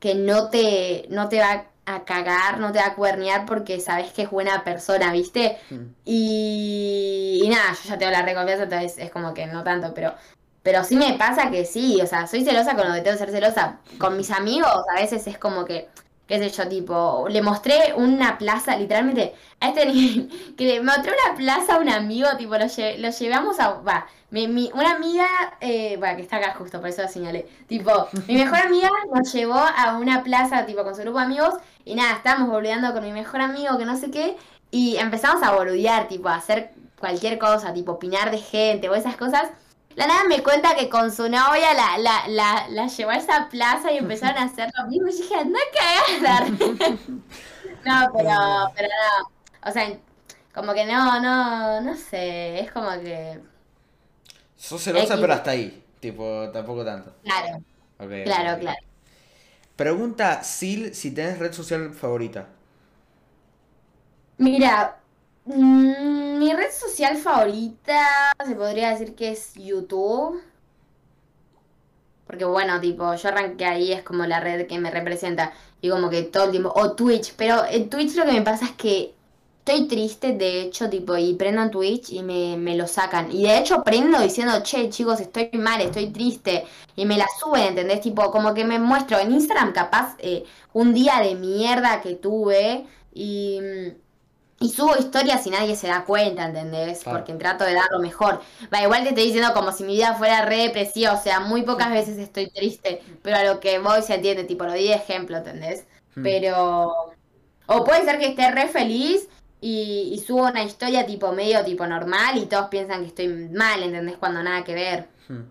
[0.00, 4.12] que no te, no te va a cagar, no te va a cuernear porque sabes
[4.12, 5.58] que es buena persona, ¿viste?
[5.70, 5.76] Mm.
[6.04, 10.14] Y, y nada, yo ya tengo la reconfianza, entonces es como que no tanto, pero,
[10.62, 13.24] pero sí me pasa que sí, o sea, soy celosa con lo que tengo que
[13.24, 13.78] ser celosa.
[13.98, 15.88] Con mis amigos a veces es como que,
[16.26, 21.12] qué sé yo, tipo, le mostré una plaza, literalmente, a este nivel, que le mostré
[21.28, 24.92] una plaza a un amigo, tipo, lo, lle- lo llevamos a, va, mi, mi- una
[24.96, 25.26] amiga,
[25.60, 27.90] eh, bueno, que está acá justo, por eso la señalé, tipo,
[28.26, 31.54] mi mejor amiga nos llevó a una plaza, tipo, con su grupo de amigos,
[31.84, 34.36] y nada, estábamos boludeando con mi mejor amigo, que no sé qué,
[34.70, 39.16] y empezamos a boludear, tipo, a hacer cualquier cosa, tipo, opinar de gente o esas
[39.16, 39.48] cosas.
[39.96, 43.48] La nada me cuenta que con su novia la, la, la, la llevó a esa
[43.50, 45.08] plaza y empezaron a hacer lo mismo.
[45.08, 46.52] Y dije, anda a cagar.
[47.84, 49.70] No, pero, pero no.
[49.70, 49.98] O sea,
[50.54, 52.60] como que no, no, no sé.
[52.60, 53.40] Es como que.
[54.56, 55.20] Sos celosa, X.
[55.20, 55.84] pero hasta ahí.
[56.00, 57.12] Tipo, tampoco tanto.
[57.22, 57.62] Claro,
[58.24, 58.78] claro, claro.
[59.76, 62.48] Pregunta Sil si tenés red social favorita.
[64.38, 65.00] Mira,
[65.46, 70.42] mm, mi red social favorita se podría decir que es YouTube.
[72.26, 75.52] Porque bueno, tipo, yo arranqué ahí, es como la red que me representa.
[75.80, 78.66] Y como que todo el tiempo, o Twitch, pero en Twitch lo que me pasa
[78.66, 79.14] es que
[79.66, 83.32] estoy triste, de hecho, tipo, y prendo en Twitch y me, me lo sacan.
[83.32, 86.64] Y de hecho prendo diciendo, che, chicos, estoy mal, estoy triste.
[86.94, 88.00] Y me la suben, ¿entendés?
[88.00, 92.86] Tipo, como que me muestro en Instagram capaz eh, un día de mierda que tuve
[93.12, 93.60] y...
[94.58, 97.02] Y subo historias y nadie se da cuenta, ¿entendés?
[97.02, 97.18] Claro.
[97.18, 98.40] Porque trato de dar lo mejor.
[98.72, 101.62] Va, igual te estoy diciendo como si mi vida fuera re depresiva, o sea, muy
[101.62, 104.94] pocas veces estoy triste, pero a lo que voy se entiende, tipo, lo di de
[104.94, 105.86] ejemplo, ¿entendés?
[106.14, 106.22] Hmm.
[106.22, 106.92] Pero...
[107.68, 109.28] O puede ser que esté re feliz
[109.60, 113.82] y, y subo una historia tipo medio tipo normal y todos piensan que estoy mal,
[113.82, 114.16] ¿entendés?
[114.16, 115.08] Cuando nada que ver.
[115.28, 115.42] Hmm.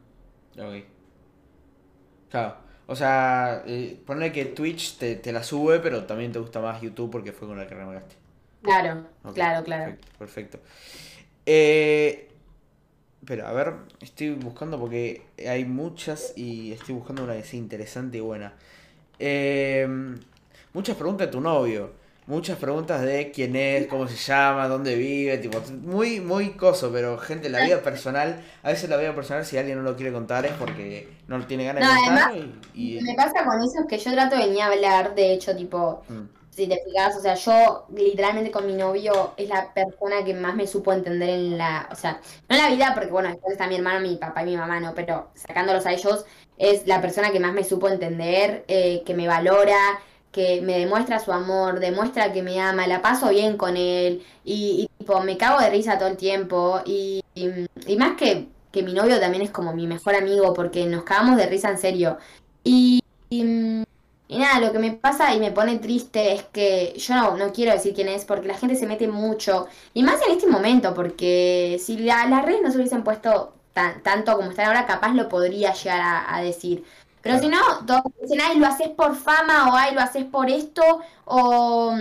[0.59, 0.85] Ok.
[2.29, 2.55] Claro.
[2.87, 6.81] O sea, eh, poner que Twitch te, te la sube, pero también te gusta más
[6.81, 8.15] YouTube porque fue con la que arrancaste.
[8.65, 9.03] Claro,
[9.33, 9.83] claro, claro.
[9.85, 10.17] Perfecto.
[10.19, 10.59] perfecto.
[11.45, 12.27] Eh,
[13.25, 18.17] pero a ver, estoy buscando porque hay muchas y estoy buscando una que sea interesante
[18.17, 18.53] y buena.
[19.19, 19.87] Eh,
[20.73, 21.91] muchas preguntas de tu novio.
[22.27, 27.19] Muchas preguntas de quién es, cómo se llama, dónde vive, tipo, muy, muy coso, pero
[27.19, 30.43] gente, la vida personal, a veces la vida personal, si alguien no lo quiere contar
[30.43, 33.79] es porque no tiene ganas No, de además, contarlo y, y- Me pasa con eso
[33.81, 36.23] es que yo trato de ni hablar, de hecho, tipo, Mm,
[36.55, 40.55] si te fijas, o sea, yo literalmente con mi novio es la persona que más
[40.55, 43.67] me supo entender en la, o sea, no en la vida, porque bueno, después está
[43.67, 46.25] mi hermano, mi papá y mi mamá, no, pero sacándolos a ellos,
[46.57, 49.99] es la persona que más me supo entender, eh, que me valora,
[50.31, 54.83] que me demuestra su amor, demuestra que me ama, la paso bien con él, y,
[54.83, 57.49] y, tipo, me cago de risa todo el tiempo, y, y,
[57.85, 61.37] y más que, que mi novio también es como mi mejor amigo, porque nos cagamos
[61.37, 62.17] de risa en serio.
[62.63, 63.01] Y,
[64.27, 67.51] y, nada, lo que me pasa y me pone triste es que yo no, no
[67.53, 69.67] quiero decir quién es porque la gente se mete mucho.
[69.93, 74.01] Y más en este momento, porque si la- las redes no se hubiesen puesto tan,
[74.03, 76.83] tanto como están ahora, capaz lo podría llegar a, a decir.
[77.21, 80.49] Pero si no, todos dicen, ay, lo haces por fama o ay, lo haces por
[80.49, 80.83] esto
[81.25, 81.95] o...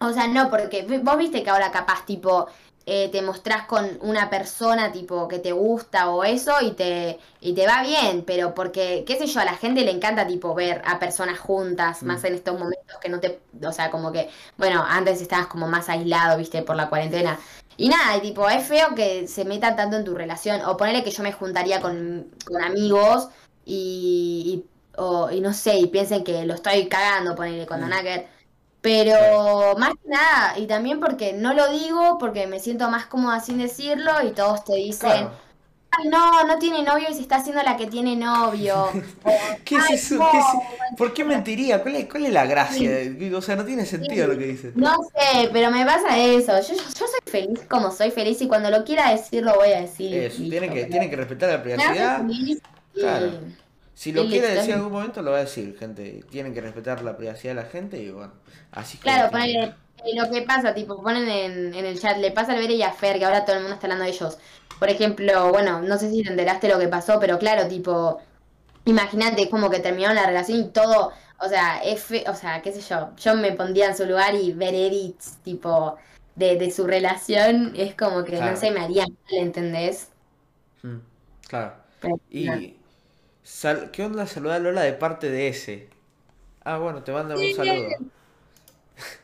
[0.00, 2.48] O sea, no, porque vos viste que ahora capaz, tipo,
[2.86, 7.52] eh, te mostrás con una persona, tipo, que te gusta o eso y te, y
[7.54, 10.82] te va bien, pero porque, qué sé yo, a la gente le encanta, tipo, ver
[10.84, 12.26] a personas juntas, más Mm.
[12.26, 14.28] en estos momentos que no te, o sea, como que,
[14.58, 17.38] bueno, antes estabas como más aislado, viste, por la cuarentena.
[17.76, 21.02] Y nada, y tipo, es feo que se metan tanto en tu relación, o ponerle
[21.04, 23.28] que yo me juntaría con, con amigos
[23.64, 27.84] y, y, o- y no sé, y piensen que lo estoy cagando, ponerle con Mm.
[28.82, 33.40] Pero más que nada, y también porque no lo digo, porque me siento más cómoda
[33.40, 35.32] sin decirlo y todos te dicen, Claro.
[35.92, 38.88] ay no, no tiene novio y se está haciendo la que tiene novio.
[39.64, 40.16] ¿Qué es "Ay, eso?
[40.16, 41.82] no, ¿Qué es- ¿Por qué mentiría?
[41.82, 42.90] ¿Cuál es, cuál es la gracia?
[43.36, 44.72] O sea, no tiene sentido lo que dice.
[44.74, 46.52] No sé, pero me pasa eso.
[46.60, 49.68] Yo, yo, yo soy feliz como soy feliz y cuando lo quiera decir lo voy
[49.72, 50.12] a decir.
[50.14, 52.22] Eso, tienen que, tienen que respetar la privacidad.
[52.94, 53.30] Claro.
[53.94, 56.24] Si lo y quiere decir en algún momento, lo va a decir, gente.
[56.30, 58.32] Tienen que respetar la privacidad de la gente y bueno,
[58.72, 59.64] así Claro, ponele,
[59.98, 62.82] eh, lo que pasa, tipo, ponen en, en el chat, le pasa al Bere y
[62.82, 64.38] a Fer, que ahora todo el mundo está hablando de ellos.
[64.78, 68.20] Por ejemplo, bueno, no sé si te enteraste lo que pasó, pero claro, tipo,
[68.86, 72.80] imagínate como que terminaron la relación y todo, o sea, fe- o sea, qué sé
[72.82, 75.96] yo, yo me pondría en su lugar y ver edits, tipo,
[76.36, 78.52] de, de su relación, es como que, Claro.
[78.52, 80.10] no sé, me haría mal, ¿entendés?
[80.84, 81.00] Mm,
[81.48, 81.74] Claro.
[82.00, 82.54] Pero, no.
[83.44, 85.88] Sal- ¿Qué onda saludar a Lola de parte de ese?
[86.64, 87.98] Ah, bueno, te mandan un saludo.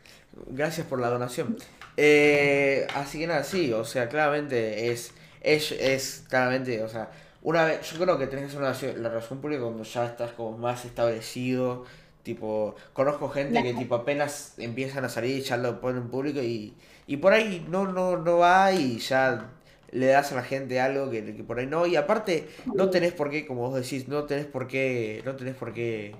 [0.47, 1.57] Gracias por la donación.
[1.97, 7.11] Eh, así que nada, sí, o sea, claramente es, es, es claramente, o sea,
[7.43, 10.07] una vez, yo creo que tenés que hacer una relación- la relación pública cuando ya
[10.07, 11.85] estás como más establecido,
[12.23, 16.41] tipo, conozco gente que tipo apenas empiezan a salir y ya lo ponen en público
[16.41, 16.75] y,
[17.07, 19.51] y por ahí no, no, no va y ya
[19.91, 23.13] le das a la gente algo que, que por ahí no, y aparte no tenés
[23.13, 26.15] por qué, como vos decís, no tenés por qué, no tenés por qué,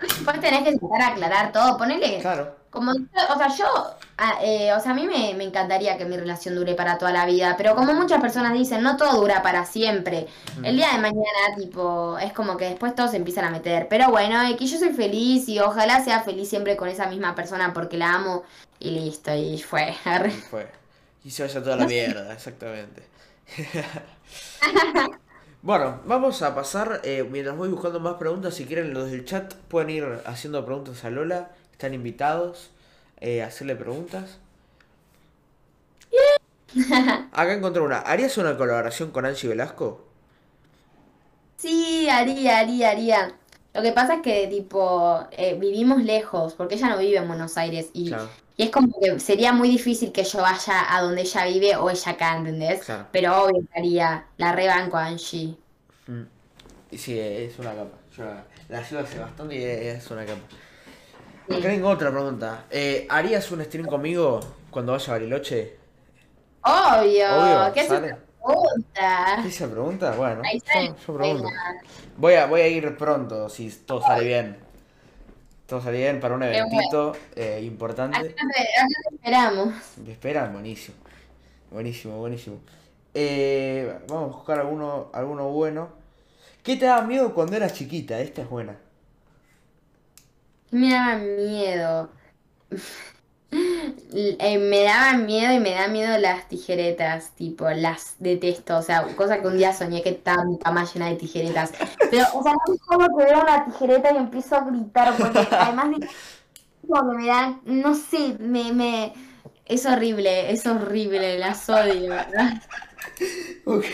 [0.00, 3.66] Después tenés que intentar aclarar todo, ponele, claro, como, o sea, yo,
[4.18, 7.12] ah, eh, o sea, a mí me, me encantaría que mi relación dure para toda
[7.12, 10.26] la vida, pero como muchas personas dicen, no todo dura para siempre.
[10.64, 13.86] El día de mañana, tipo, es como que después todos se empiezan a meter.
[13.88, 17.36] Pero bueno, eh, que yo soy feliz y ojalá sea feliz siempre con esa misma
[17.36, 18.42] persona porque la amo
[18.80, 19.94] y listo, y fue.
[20.26, 20.83] y fue.
[21.24, 23.02] Y se vaya toda la mierda, exactamente.
[25.64, 29.54] Bueno, vamos a pasar, eh, mientras voy buscando más preguntas, si quieren los del chat
[29.54, 32.70] pueden ir haciendo preguntas a Lola, están invitados
[33.18, 34.36] eh, a hacerle preguntas.
[37.32, 40.04] Acá encontré una, ¿harías una colaboración con Angie Velasco?
[41.56, 43.34] Sí, haría, haría, haría.
[43.72, 47.56] Lo que pasa es que, tipo, eh, vivimos lejos, porque ella no vive en Buenos
[47.56, 51.22] Aires y, Claro, y es como que sería muy difícil que yo vaya a donde
[51.22, 52.82] ella vive o ella acá, ¿entendés?
[52.84, 53.08] claro.
[53.10, 55.58] Pero obvio que haría, la rebanco a Angie.
[56.06, 56.22] Mm.
[56.90, 57.98] Y sí, es una capa.
[58.16, 60.48] Yo la, la sigo hace bastante y es una capa.
[61.48, 61.60] Sí.
[61.60, 62.66] Tengo otra pregunta.
[62.70, 64.40] Eh, ¿harías un stream conmigo
[64.70, 65.80] cuando vaya a Bariloche?
[66.62, 68.08] Obvio, Obvio, ¿qué sale.
[68.08, 69.38] esa pregunta?
[69.42, 70.12] ¿Qué se pregunta?
[70.16, 71.60] Bueno, Ahí yo, yo pregunto.
[72.16, 74.63] Voy a, voy a ir pronto, si todo sale bien.
[75.66, 78.18] Todo bien para un eventito eh, importante.
[78.20, 79.74] te, acá te esperamos.
[80.04, 80.96] Me esperan, buenísimo.
[81.70, 82.60] Buenísimo, buenísimo.
[83.14, 85.88] Eh, vamos a buscar alguno, alguno bueno.
[86.62, 88.20] ¿Qué te daba miedo cuando eras chiquita?
[88.20, 88.76] Esta es buena.
[90.70, 92.10] Me daba miedo.
[94.12, 99.02] Eh, me daban miedo y me da miedo las tijeretas, tipo, las detesto, o sea,
[99.16, 101.72] cosa que un día soñé que estaba mi cama llena de tijeretas.
[102.10, 105.46] Pero, o sea, no es como que veo una tijereta y empiezo a gritar, porque
[105.50, 106.08] además de
[107.16, 109.12] me dan, no sé, me, me,
[109.66, 112.62] es horrible, es horrible, las odio, ¿verdad?
[113.64, 113.86] Ok,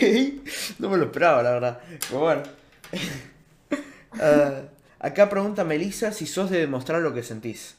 [0.79, 1.79] no me lo esperaba, la verdad.
[2.07, 2.43] Pero bueno.
[4.19, 4.63] Ah,
[4.99, 7.77] acá pregunta Melissa si sos de demostrar lo que sentís.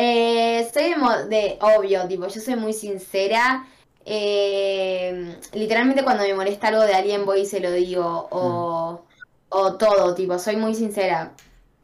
[0.00, 3.66] Eh, soy de, de obvio, tipo, yo soy muy sincera.
[4.04, 8.28] Eh, literalmente cuando me molesta algo de alguien voy y se lo digo.
[8.30, 9.04] O,
[9.48, 11.32] o todo, tipo, soy muy sincera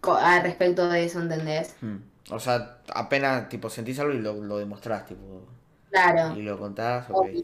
[0.03, 1.75] al respecto de eso, ¿entendés?
[1.81, 1.97] Hmm.
[2.31, 5.43] O sea, apenas tipo sentís algo y lo, lo demostrás, tipo.
[5.91, 6.37] Claro.
[6.39, 7.17] Y lo contás, ok.
[7.17, 7.43] obvio.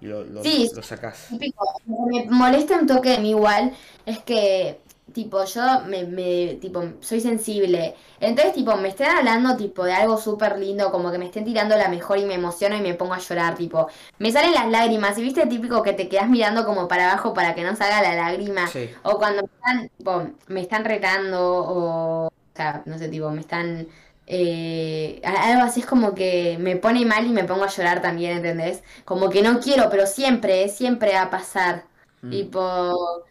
[0.00, 1.26] Y lo, lo, Sí, lo sacás.
[1.28, 3.76] Típico, lo que me molesta un toque de mí igual
[4.06, 4.80] es que,
[5.12, 7.94] tipo, yo me, me, tipo, soy sensible.
[8.18, 11.76] Entonces, tipo, me estén hablando, tipo, de algo súper lindo, como que me estén tirando
[11.76, 13.88] la mejor y me emociono y me pongo a llorar, tipo,
[14.18, 15.16] me salen las lágrimas.
[15.18, 18.14] Y viste, típico que te quedas mirando como para abajo para que no salga la
[18.14, 18.72] lágrima.
[18.72, 18.90] Sí.
[19.02, 23.40] O cuando me están, tipo, me están retando o, o sea, no sé, tipo, me
[23.40, 23.88] están...
[24.26, 28.36] eh, algo así es como que me pone mal y me pongo a llorar también,
[28.38, 28.82] ¿entendés?
[29.04, 31.88] Como que no quiero, pero siempre, siempre va a pasar.
[32.22, 32.30] Mm.
[32.30, 33.24] Tipo...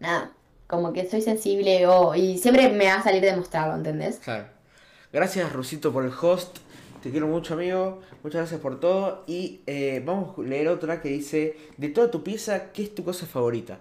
[0.00, 0.32] Nada,
[0.66, 4.18] como que soy sensible o, y siempre me va a salir de mostrarlo, ¿entendés?
[4.18, 4.46] Claro.
[5.12, 6.58] Gracias, Rusito, por el host.
[7.02, 8.00] Te quiero mucho, amigo.
[8.22, 9.24] Muchas gracias por todo.
[9.26, 13.04] Y eh, vamos a leer otra que dice: De toda tu pieza, ¿qué es tu
[13.04, 13.78] cosa favorita?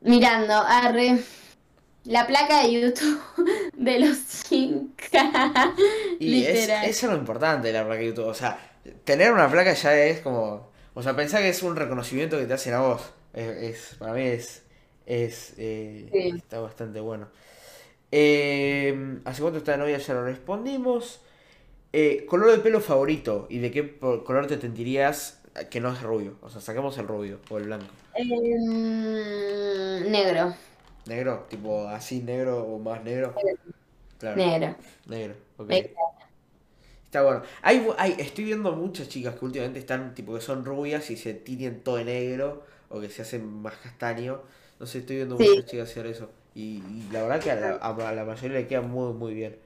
[0.00, 1.18] Mirando, arre.
[2.04, 3.20] La placa de YouTube
[3.74, 5.74] de los Inca.
[6.20, 8.26] Y es, eso es lo importante de la placa de YouTube.
[8.26, 8.58] O sea,
[9.04, 10.70] tener una placa ya es como.
[10.94, 13.02] O sea, pensar que es un reconocimiento que te hacen a vos.
[13.32, 14.62] Es, para mí es.
[15.06, 16.32] es eh, Sí.
[16.36, 17.28] Está bastante bueno.
[18.10, 19.98] Eh, ¿Hace cuánto está de novia?
[19.98, 21.20] Ya lo respondimos.
[21.92, 26.36] Eh, color de pelo favorito y de qué color te sentirías que no es rubio.
[26.42, 27.86] O sea, sacamos el rubio o el blanco.
[28.14, 28.28] Em,
[30.10, 30.54] negro,
[31.06, 33.34] Negro, tipo así negro o más negro.
[34.18, 34.76] Claro, negro.
[35.06, 35.34] negro.
[35.56, 35.68] ok.
[35.68, 35.90] Negro.
[37.04, 37.42] Está bueno.
[37.62, 41.32] Hay, hay, estoy viendo muchas chicas que últimamente están, tipo, que son rubias y se
[41.32, 44.42] tiñen todo de negro o que se hacen más castaño.
[44.80, 45.44] No sé, estoy viendo Sí.
[45.44, 46.30] muchas chicas hacer eso.
[46.54, 49.56] Y, y la verdad que a la, a la mayoría le queda muy, muy bien.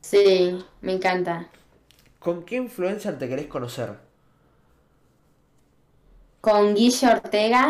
[0.00, 1.50] Sí, me encanta.
[2.24, 3.90] ¿Con qué influencer te querés conocer?
[6.40, 7.62] Con Guille Ortega,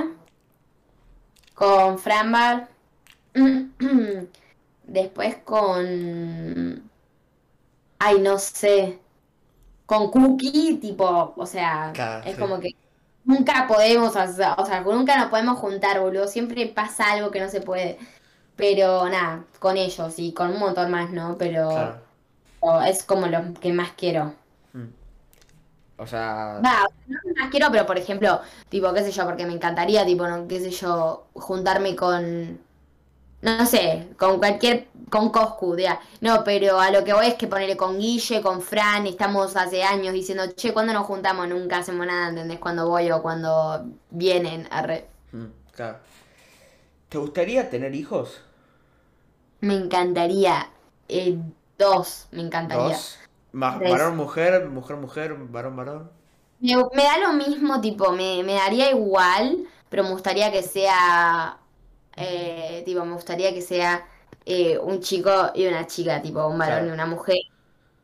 [1.54, 2.68] con Frambar,
[4.84, 6.90] después con...
[7.98, 9.00] Ay, no sé.
[9.86, 12.36] Con Cookie, tipo, o sea, Claro, es sí.
[12.38, 12.70] como que
[13.26, 16.26] nunca podemos, hacer- o sea, nunca nos podemos juntar, boludo.
[16.28, 17.98] Siempre pasa algo que no se puede.
[18.56, 21.36] Pero nada, con ellos y con un montón más, ¿no?
[21.38, 21.98] Pero Claro.
[22.60, 24.32] o es como lo que más quiero.
[24.72, 24.86] Mm.
[25.98, 29.46] O sea, Va, no que más quiero, pero por ejemplo, tipo, qué sé yo, porque
[29.46, 32.58] me encantaría, tipo, no, qué sé yo, juntarme con,
[33.42, 36.00] no sé, con cualquier, con Coscu, ya.
[36.20, 39.82] No, pero a lo que voy es que ponerle con Guille, con Fran, estamos hace
[39.84, 41.48] años diciendo, che, ¿cuándo nos juntamos?
[41.48, 42.58] Nunca hacemos nada, ¿entendés?
[42.58, 45.08] Cuando voy o cuando vienen, arre.
[45.32, 45.98] mm, claro.
[47.08, 48.42] ¿Te gustaría tener hijos?
[49.60, 50.70] Me encantaría,
[51.08, 51.38] eh,
[51.78, 53.04] dos, me encantaría.
[53.04, 53.18] Dos.
[53.52, 56.10] Varón, mujer, mujer, mujer, varón, varón.
[56.58, 61.60] Me, me da lo mismo, tipo, me, me daría igual, pero me gustaría que sea,
[62.16, 64.06] eh, tipo, me gustaría que sea
[64.44, 66.88] eh, un chico y una chica, tipo, un varón Claro.
[66.88, 67.38] y una mujer.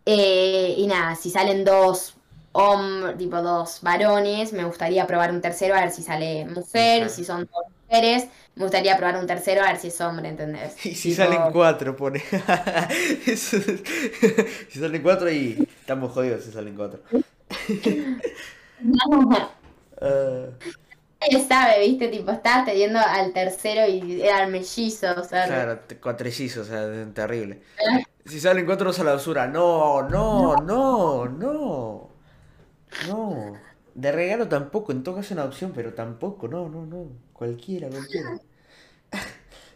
[0.05, 2.17] Eh, y nada, si salen dos
[2.53, 7.25] hombres, tipo, dos varones, me gustaría probar un tercero a ver si sale mujer, si
[7.25, 10.77] son dos mujeres, me gustaría probar un tercero a ver si es hombre, ¿entendés?
[10.85, 12.23] Y si Tipo, salen cuatro, pone.
[13.27, 13.83] Eso es-
[14.71, 17.03] si salen cuatro y estamos jodidos si salen cuatro.
[21.23, 26.69] Nadie sabe, viste, tipo, estabas teniendo al tercero y eran mellizos, o sea, claro, cuatrillizos,
[26.69, 27.63] o sea, es terrible.
[28.25, 32.11] Si salen cuatro a la basura, no, no, no, no.
[33.09, 33.53] No.
[33.95, 37.09] De regalo tampoco, en todo caso es una opción, pero tampoco, no, no, no.
[37.33, 38.39] Cualquiera, cualquiera.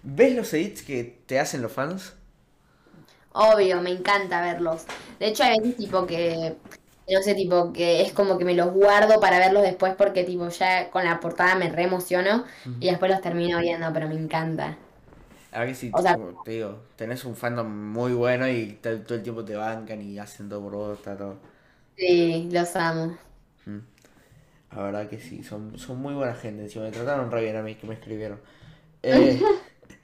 [0.03, 2.15] ¿Ves los edits que te hacen los fans?
[3.33, 4.85] Obvio, me encanta verlos.
[5.19, 6.57] De hecho, hay veces tipo que,
[7.09, 10.49] no sé, tipo que es como que me los guardo para verlos después porque tipo
[10.49, 12.45] ya con la portada me re emociono
[12.81, 14.77] y después los termino viendo, pero me encanta.
[15.53, 18.99] A ver si, O sea- como te digo, tenés un fandom muy bueno y te-
[18.99, 21.37] todo el tiempo te bancan y hacen todo por vos, está todo.
[21.95, 23.19] Sí, los amo.
[24.73, 26.65] La verdad que sí, son, son muy buena gente.
[26.65, 28.41] Encima me trataron re bien a mí que me escribieron.
[29.03, 29.47] Eh,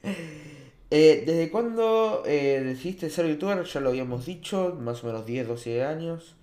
[0.90, 3.64] eh, ¿Desde cuándo eh, decidiste ser youtuber?
[3.64, 6.36] Ya lo habíamos dicho, más o menos 10, 12 años.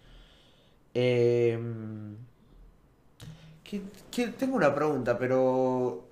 [1.02, 1.58] Eh,
[3.64, 3.82] que-
[4.12, 6.04] que- tengo una pregunta, pero...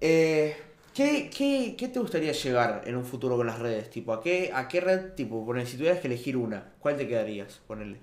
[0.00, 0.56] Eh,
[0.94, 3.90] ¿qué, qué, qué te gustaría llegar en un futuro con las redes?
[3.90, 7.08] Tipo, ¿a qué, a qué red, tipo, poner, si tuvieras que elegir una, ¿cuál te
[7.08, 7.60] quedarías?
[7.66, 7.98] Ponele.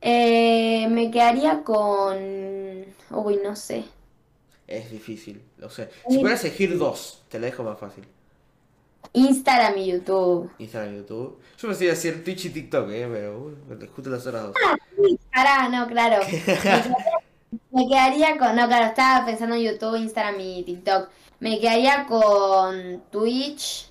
[0.00, 2.16] Eh, me quedaría con...
[3.10, 3.84] Uy, no sé.
[4.66, 5.88] Es difícil, lo sé.
[6.06, 8.04] Si pudieras elegir dos, te la dejo más fácil.
[9.12, 10.50] Instagram y YouTube.
[10.58, 11.38] Instagram y YouTube.
[11.58, 14.54] Yo me a decir Twitch y TikTok, eh, pero uh, justo las horas dos.
[15.32, 16.22] Pará, no, claro.
[16.26, 16.96] Me quedaría,
[17.70, 18.56] me quedaría con.
[18.56, 21.08] No, claro, estaba pensando en YouTube, Instagram y TikTok.
[21.40, 23.90] Me quedaría con Twitch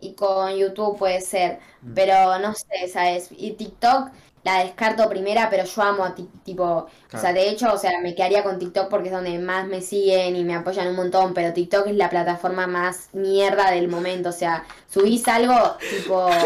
[0.00, 1.60] y con YouTube puede ser.
[1.82, 1.94] Mm.
[1.94, 3.28] Pero no sé, ¿sabes?
[3.30, 4.10] Y TikTok
[4.44, 6.88] la descarto primera, pero yo amo a tipo.
[7.12, 9.80] O sea, de hecho, o sea, me quedaría con TikTok porque es donde más me
[9.80, 11.34] siguen y me apoyan un montón.
[11.34, 14.30] Pero TikTok es la plataforma más mierda del momento.
[14.30, 16.28] O sea, subís algo tipo.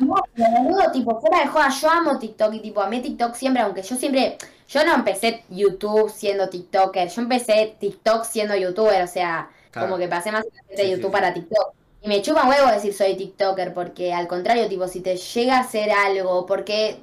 [0.00, 3.82] No, boludo, tipo, fuera de joda, yo amo TikTok y tipo, amé TikTok siempre, aunque
[3.82, 4.36] yo siempre,
[4.68, 9.88] yo no empecé YouTube siendo TikToker, yo empecé TikTok siendo YouTuber, o sea, Claro.
[9.88, 11.12] como que pasé más de sí, YouTube sí.
[11.12, 11.74] para TikTok.
[12.04, 15.60] Y me chupa huevo decir soy TikToker, porque al contrario, tipo, si te llega a
[15.60, 17.00] hacer algo, ¿por qué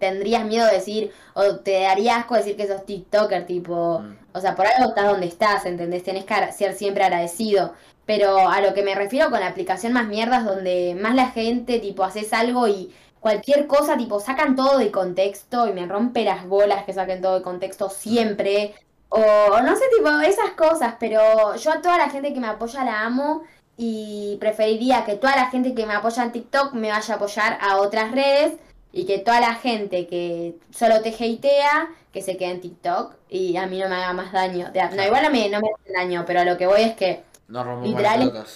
[0.00, 4.16] tendrías miedo de decir, o te daría asco decir que sos TikToker, tipo, Mm.
[4.34, 6.02] o sea, por algo estás donde estás, ¿entendés?
[6.02, 7.74] Tenés que ser siempre agradecido.
[8.06, 11.78] Pero a lo que me refiero con la aplicación más mierdas, donde más la gente,
[11.78, 16.46] tipo, haces algo y cualquier cosa, tipo, sacan todo de contexto y me rompe las
[16.46, 18.74] bolas que saquen todo de contexto siempre.
[19.10, 22.84] O no sé, tipo, esas cosas, pero yo a toda la gente que me apoya
[22.84, 23.42] la amo
[23.82, 27.56] y preferiría que toda la gente que me apoya en TikTok me vaya a apoyar
[27.62, 28.52] a otras redes
[28.92, 33.56] y que toda la gente que solo te hatea, que se quede en TikTok y
[33.56, 34.70] a mí no me haga más daño.
[34.94, 37.22] No, igual no me, no me hace daño, pero a lo que voy es que
[37.48, 38.46] No rompamos Literal.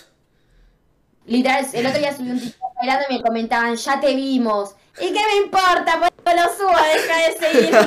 [1.24, 4.76] Literal, el otro día subí un TikTok bailando y me comentaban, ya te vimos.
[5.00, 6.02] ¿Y qué me importa?
[6.22, 7.78] Pues lo subo, deja de seguirme.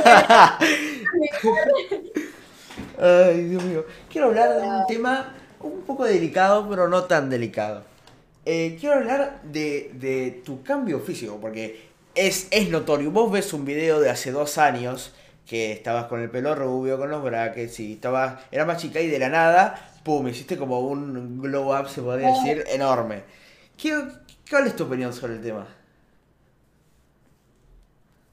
[3.00, 3.86] Ay, Dios mío.
[4.10, 7.84] Quiero hablar de un tema un poco delicado, pero no tan delicado.
[8.46, 13.12] Eh, quiero hablar de, de tu cambio físico, porque es, es notorio.
[13.12, 15.14] Vos ves un video de hace dos años
[15.46, 19.08] que estabas con el pelo rubio, con los brackets y estabas, era más chica y
[19.08, 23.24] de la nada, pum, hiciste como un glow up, se podría decir, enorme.
[23.78, 23.94] ¿Qué,
[24.50, 25.68] ¿Cuál es tu opinión sobre el tema?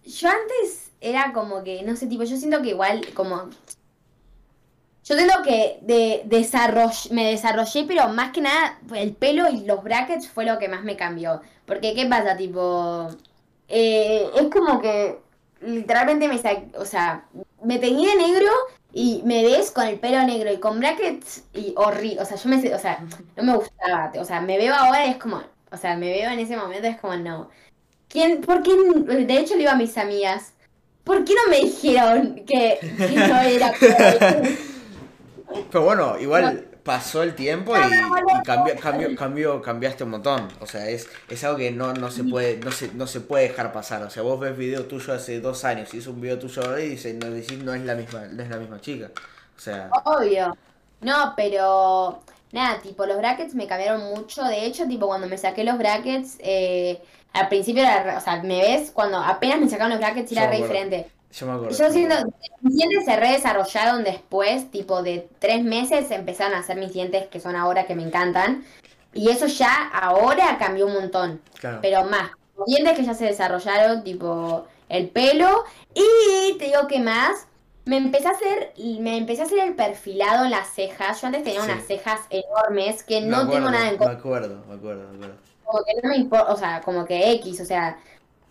[0.05, 3.51] Yo antes era como que, no sé, tipo, yo siento que igual, como.
[5.05, 6.23] Yo siento que de,
[7.11, 10.83] me desarrollé, pero más que nada, el pelo y los brackets fue lo que más
[10.83, 11.43] me cambió.
[11.67, 12.37] Porque, ¿qué pasa?
[12.37, 13.09] Tipo.
[13.69, 15.19] eh, es como que
[15.61, 16.41] literalmente me
[16.79, 17.25] o sea,
[17.63, 18.49] me teñí de negro
[18.93, 22.23] y me ves con el pelo negro y con brackets y horrible.
[22.23, 23.05] O sea, yo me, o sea,
[23.37, 24.13] no me gustaba.
[24.19, 26.87] O sea, me veo ahora y es como, o sea, me veo en ese momento
[26.87, 27.51] y es como, no.
[28.09, 28.73] ¿Quién, por qué?
[28.73, 30.55] De hecho, le iba a mis amigas.
[31.05, 33.75] ¿Por qué no me dijeron que, que no era?
[35.71, 40.49] Pero bueno, igual pasó el tiempo y, y cambió, cambió, cambió, cambiaste un montón.
[40.61, 43.49] O sea, es, es algo que no, no se puede, no se, no se puede
[43.49, 44.03] dejar pasar.
[44.03, 46.81] O sea, vos ves video tuyo hace dos años y es un video tuyo ahora
[46.81, 49.11] y dices, no, decís, no es la misma, no es la misma chica.
[49.57, 50.57] O sea, Obvio.
[51.01, 52.23] No, pero
[52.53, 54.45] nada, tipo, los brackets me cambiaron mucho.
[54.45, 58.61] De hecho, tipo, cuando me saqué los brackets, eh, al principio era, o sea, me
[58.61, 61.11] ves, cuando apenas me sacaron los brackets era re diferente.
[61.35, 61.77] Yo me acuerdo.
[61.77, 62.15] Yo siento,
[62.61, 67.41] mis dientes se redesarrollaron después, tipo de tres meses empezaron a hacer mis dientes que
[67.41, 68.65] son ahora que me encantan.
[69.13, 71.41] Y eso ya ahora cambió un montón.
[71.61, 71.79] Claro.
[71.83, 75.65] Pero más, los dientes que ya se desarrollaron, tipo el pelo.
[75.95, 77.47] Y te digo que más,
[77.85, 81.21] me empecé a hacer, me empecé a hacer el perfilado en las cejas.
[81.21, 81.71] Yo antes tenía Sí.
[81.71, 84.19] unas cejas enormes que Me no acuerdo, tengo nada en Me contra.
[84.19, 85.35] acuerdo, me acuerdo, me acuerdo.
[85.65, 87.99] Como que no me importa, o sea, como que X, o sea,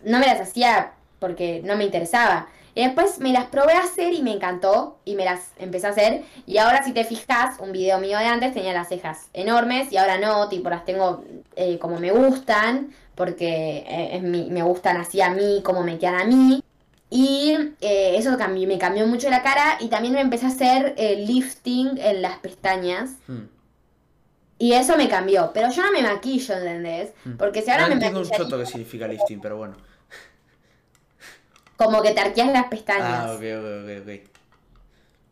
[0.02, 2.48] no me las hacía porque no me interesaba.
[2.74, 5.90] Y después me las probé a hacer y me encantó y me las empecé a
[5.90, 6.24] hacer.
[6.46, 9.96] Y ahora si te fijas, un video mío de antes tenía las cejas enormes y
[9.96, 15.20] ahora no, tipo las tengo eh, como me gustan, porque eh, mi- me gustan así
[15.20, 16.62] a mí, como me quedan a mí.
[17.10, 20.94] Y eh, eso cambió, me cambió mucho la cara y también me empecé a hacer
[20.98, 23.10] lifting en las pestañas.
[23.28, 23.44] Hmm.
[24.58, 27.10] Y eso me cambió, pero yo no me maquillo, ¿entendés?
[27.24, 27.32] Mm.
[27.36, 29.74] Porque si ahora no me entiendo un choto que significa lifting, pero bueno.
[31.84, 33.26] Como que te arqueas las pestañas.
[33.26, 34.34] Ah, ok, ok, ok, ok.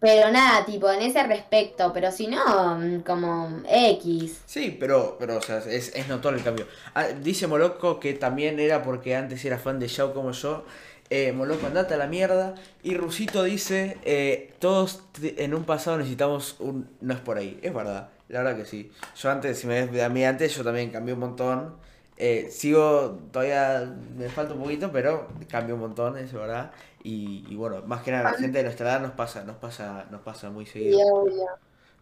[0.02, 4.42] Pero nada, tipo, en ese respecto, pero si no, mm, como X.
[4.46, 6.66] Sí, pero, pero o sea, es, es notorio el cambio.
[6.92, 10.64] Ah, dice Moloco que también era porque antes era fan de Shao como yo.
[11.08, 12.56] Eh, Moloco, andate a la mierda.
[12.82, 16.88] Y Rusito dice, eh, todos en un pasado necesitamos un...
[17.00, 18.90] No es por ahí, es verdad, la verdad que sí.
[19.14, 21.76] Yo antes, si me ves a mí antes, yo también cambié un montón.
[22.16, 26.72] Eh, sigo, todavía me falta un poquito, pero cambió un montón, es verdad.
[27.02, 30.06] Y, y bueno, más que nada la gente de nuestra edad nos pasa, nos pasa,
[30.10, 31.00] nos pasa muy seguido.
[31.12, 31.44] obvio,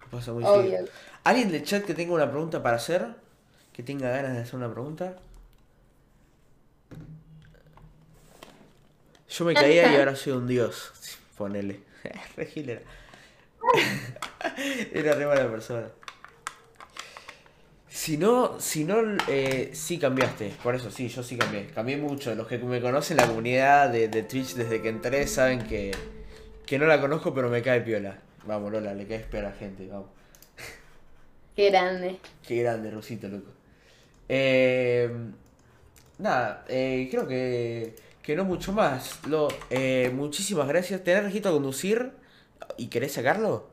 [0.00, 0.86] Nos pasa muy seguido.
[1.24, 3.06] ¿Alguien del chat que tenga una pregunta para hacer?
[3.72, 5.16] Que tenga ganas de hacer una pregunta.
[9.28, 10.92] Yo me caía y ahora soy un dios.
[11.38, 11.80] Ponele.
[12.36, 12.82] Re gil era.
[14.92, 15.88] Era re mala persona.
[18.00, 18.96] Si no, si no,
[19.28, 20.54] eh, sí cambiaste.
[20.62, 21.66] Por eso sí, yo sí cambié.
[21.66, 22.34] Cambié mucho.
[22.34, 25.90] Los que me conocen la comunidad de, de Twitch desde que entré saben que,
[26.64, 28.18] que no la conozco, pero me cae piola.
[28.46, 30.08] Vamos, Lola, le caes piola a la gente, vamos.
[31.54, 32.18] Qué grande.
[32.48, 33.50] Qué grande, Rosito, loco.
[34.30, 35.10] Eh,
[36.16, 39.20] nada, eh, creo que, que no mucho más.
[39.26, 41.04] Lo, eh, muchísimas gracias.
[41.04, 42.12] ¿Tenés registro a conducir
[42.78, 43.68] y querés sacarlo?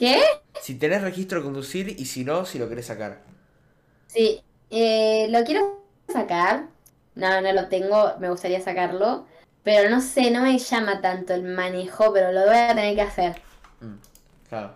[0.00, 0.18] ¿Qué?
[0.62, 3.20] Si tenés registro a conducir y si no, si lo querés sacar.
[4.06, 6.66] Sí, eh, lo quiero sacar.
[7.14, 9.26] No, no lo tengo, me gustaría sacarlo.
[9.62, 13.02] Pero no sé, no me llama tanto el manejo, pero lo voy a tener que
[13.02, 13.42] hacer.
[13.80, 13.96] Mm,
[14.48, 14.74] claro.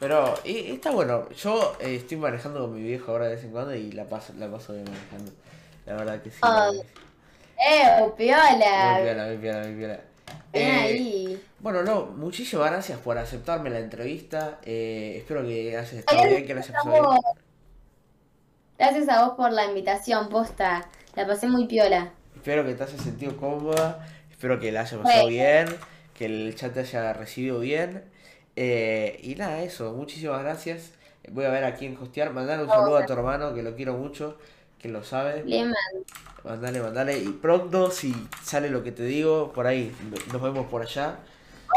[0.00, 1.28] Pero y- está bueno.
[1.30, 4.32] Yo eh, estoy manejando con mi viejo ahora de vez en cuando y la paso,
[4.38, 5.32] la paso bien manejando.
[5.86, 6.38] La verdad que sí.
[6.42, 6.70] Ah.
[7.58, 9.00] ¡Eh, Muy piola!
[9.02, 10.00] piola, muy piola, muy piola.
[10.52, 11.38] Eh.
[11.60, 14.58] Bueno, no, muchísimas gracias por aceptarme la entrevista.
[14.64, 17.22] Eh, espero que hayas estado bien, que la hayas Gracias a pasado bien.
[17.22, 17.44] vos.
[18.78, 20.88] Gracias a vos por la invitación, posta.
[21.14, 22.12] La pasé muy piola.
[22.34, 24.06] Espero que te hayas sentido cómoda.
[24.30, 25.66] Espero que la hayas pasado bien.
[26.12, 28.04] Que el chat te haya recibido bien.
[28.56, 29.92] Eh, y nada, eso.
[29.92, 30.92] Muchísimas gracias.
[31.30, 32.32] Voy a ver a quién hostear.
[32.32, 34.38] Mandale un saludo a tu hermano, que lo quiero mucho.
[34.78, 35.42] Que lo sabe.
[35.44, 35.74] Mando.
[36.44, 37.18] Mandale, mandale.
[37.18, 39.94] Y pronto, si sale lo que te digo, por ahí.
[40.32, 41.18] Nos vemos por allá.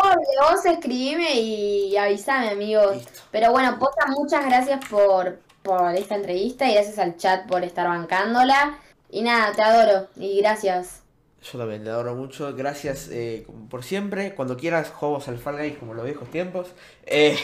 [0.03, 2.97] Obvio, vos escribime y avísame, amigos.
[2.97, 3.22] Listo.
[3.32, 7.88] Pero bueno, posta, muchas gracias por, por esta entrevista y gracias al chat por estar
[7.88, 8.78] bancándola.
[9.09, 11.01] Y nada, te adoro y gracias.
[11.41, 12.53] Yo también te adoro mucho.
[12.53, 14.36] Gracias eh, por siempre.
[14.36, 16.68] Cuando quieras, jugamos al Fall Guys como los viejos tiempos.
[17.05, 17.38] Eh,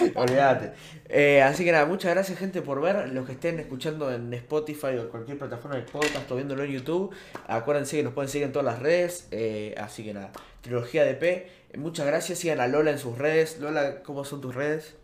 [0.14, 0.72] olvídate.
[1.12, 3.08] Eh, así que nada, muchas gracias, gente, por ver.
[3.10, 7.12] Los que estén escuchando en Spotify o cualquier plataforma de podcast o viéndolo en YouTube,
[7.48, 9.26] acuérdense que nos pueden seguir en todas las redes.
[9.32, 10.30] eh, así que nada,
[10.62, 11.50] Trilogía de P.
[11.72, 12.38] Eh, muchas gracias.
[12.38, 13.58] Sigan a Lola en sus redes.
[13.58, 14.94] Lola, ¿cómo son tus redes?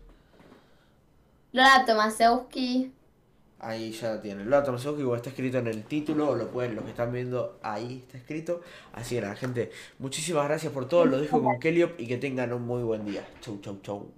[1.51, 2.93] Lola Tomasewski.
[3.59, 4.45] Ahí ya lo tienen.
[4.49, 7.59] Lola Tomasewski, como está escrito en el título, o lo pueden, los que están viendo,
[7.63, 8.61] ahí está escrito.
[8.93, 11.05] Así que nada, gente, muchísimas gracias por todo.
[11.05, 13.27] Lo dejo con Keliop y que tengan un muy buen día.
[13.41, 14.13] Chau, chau, chau.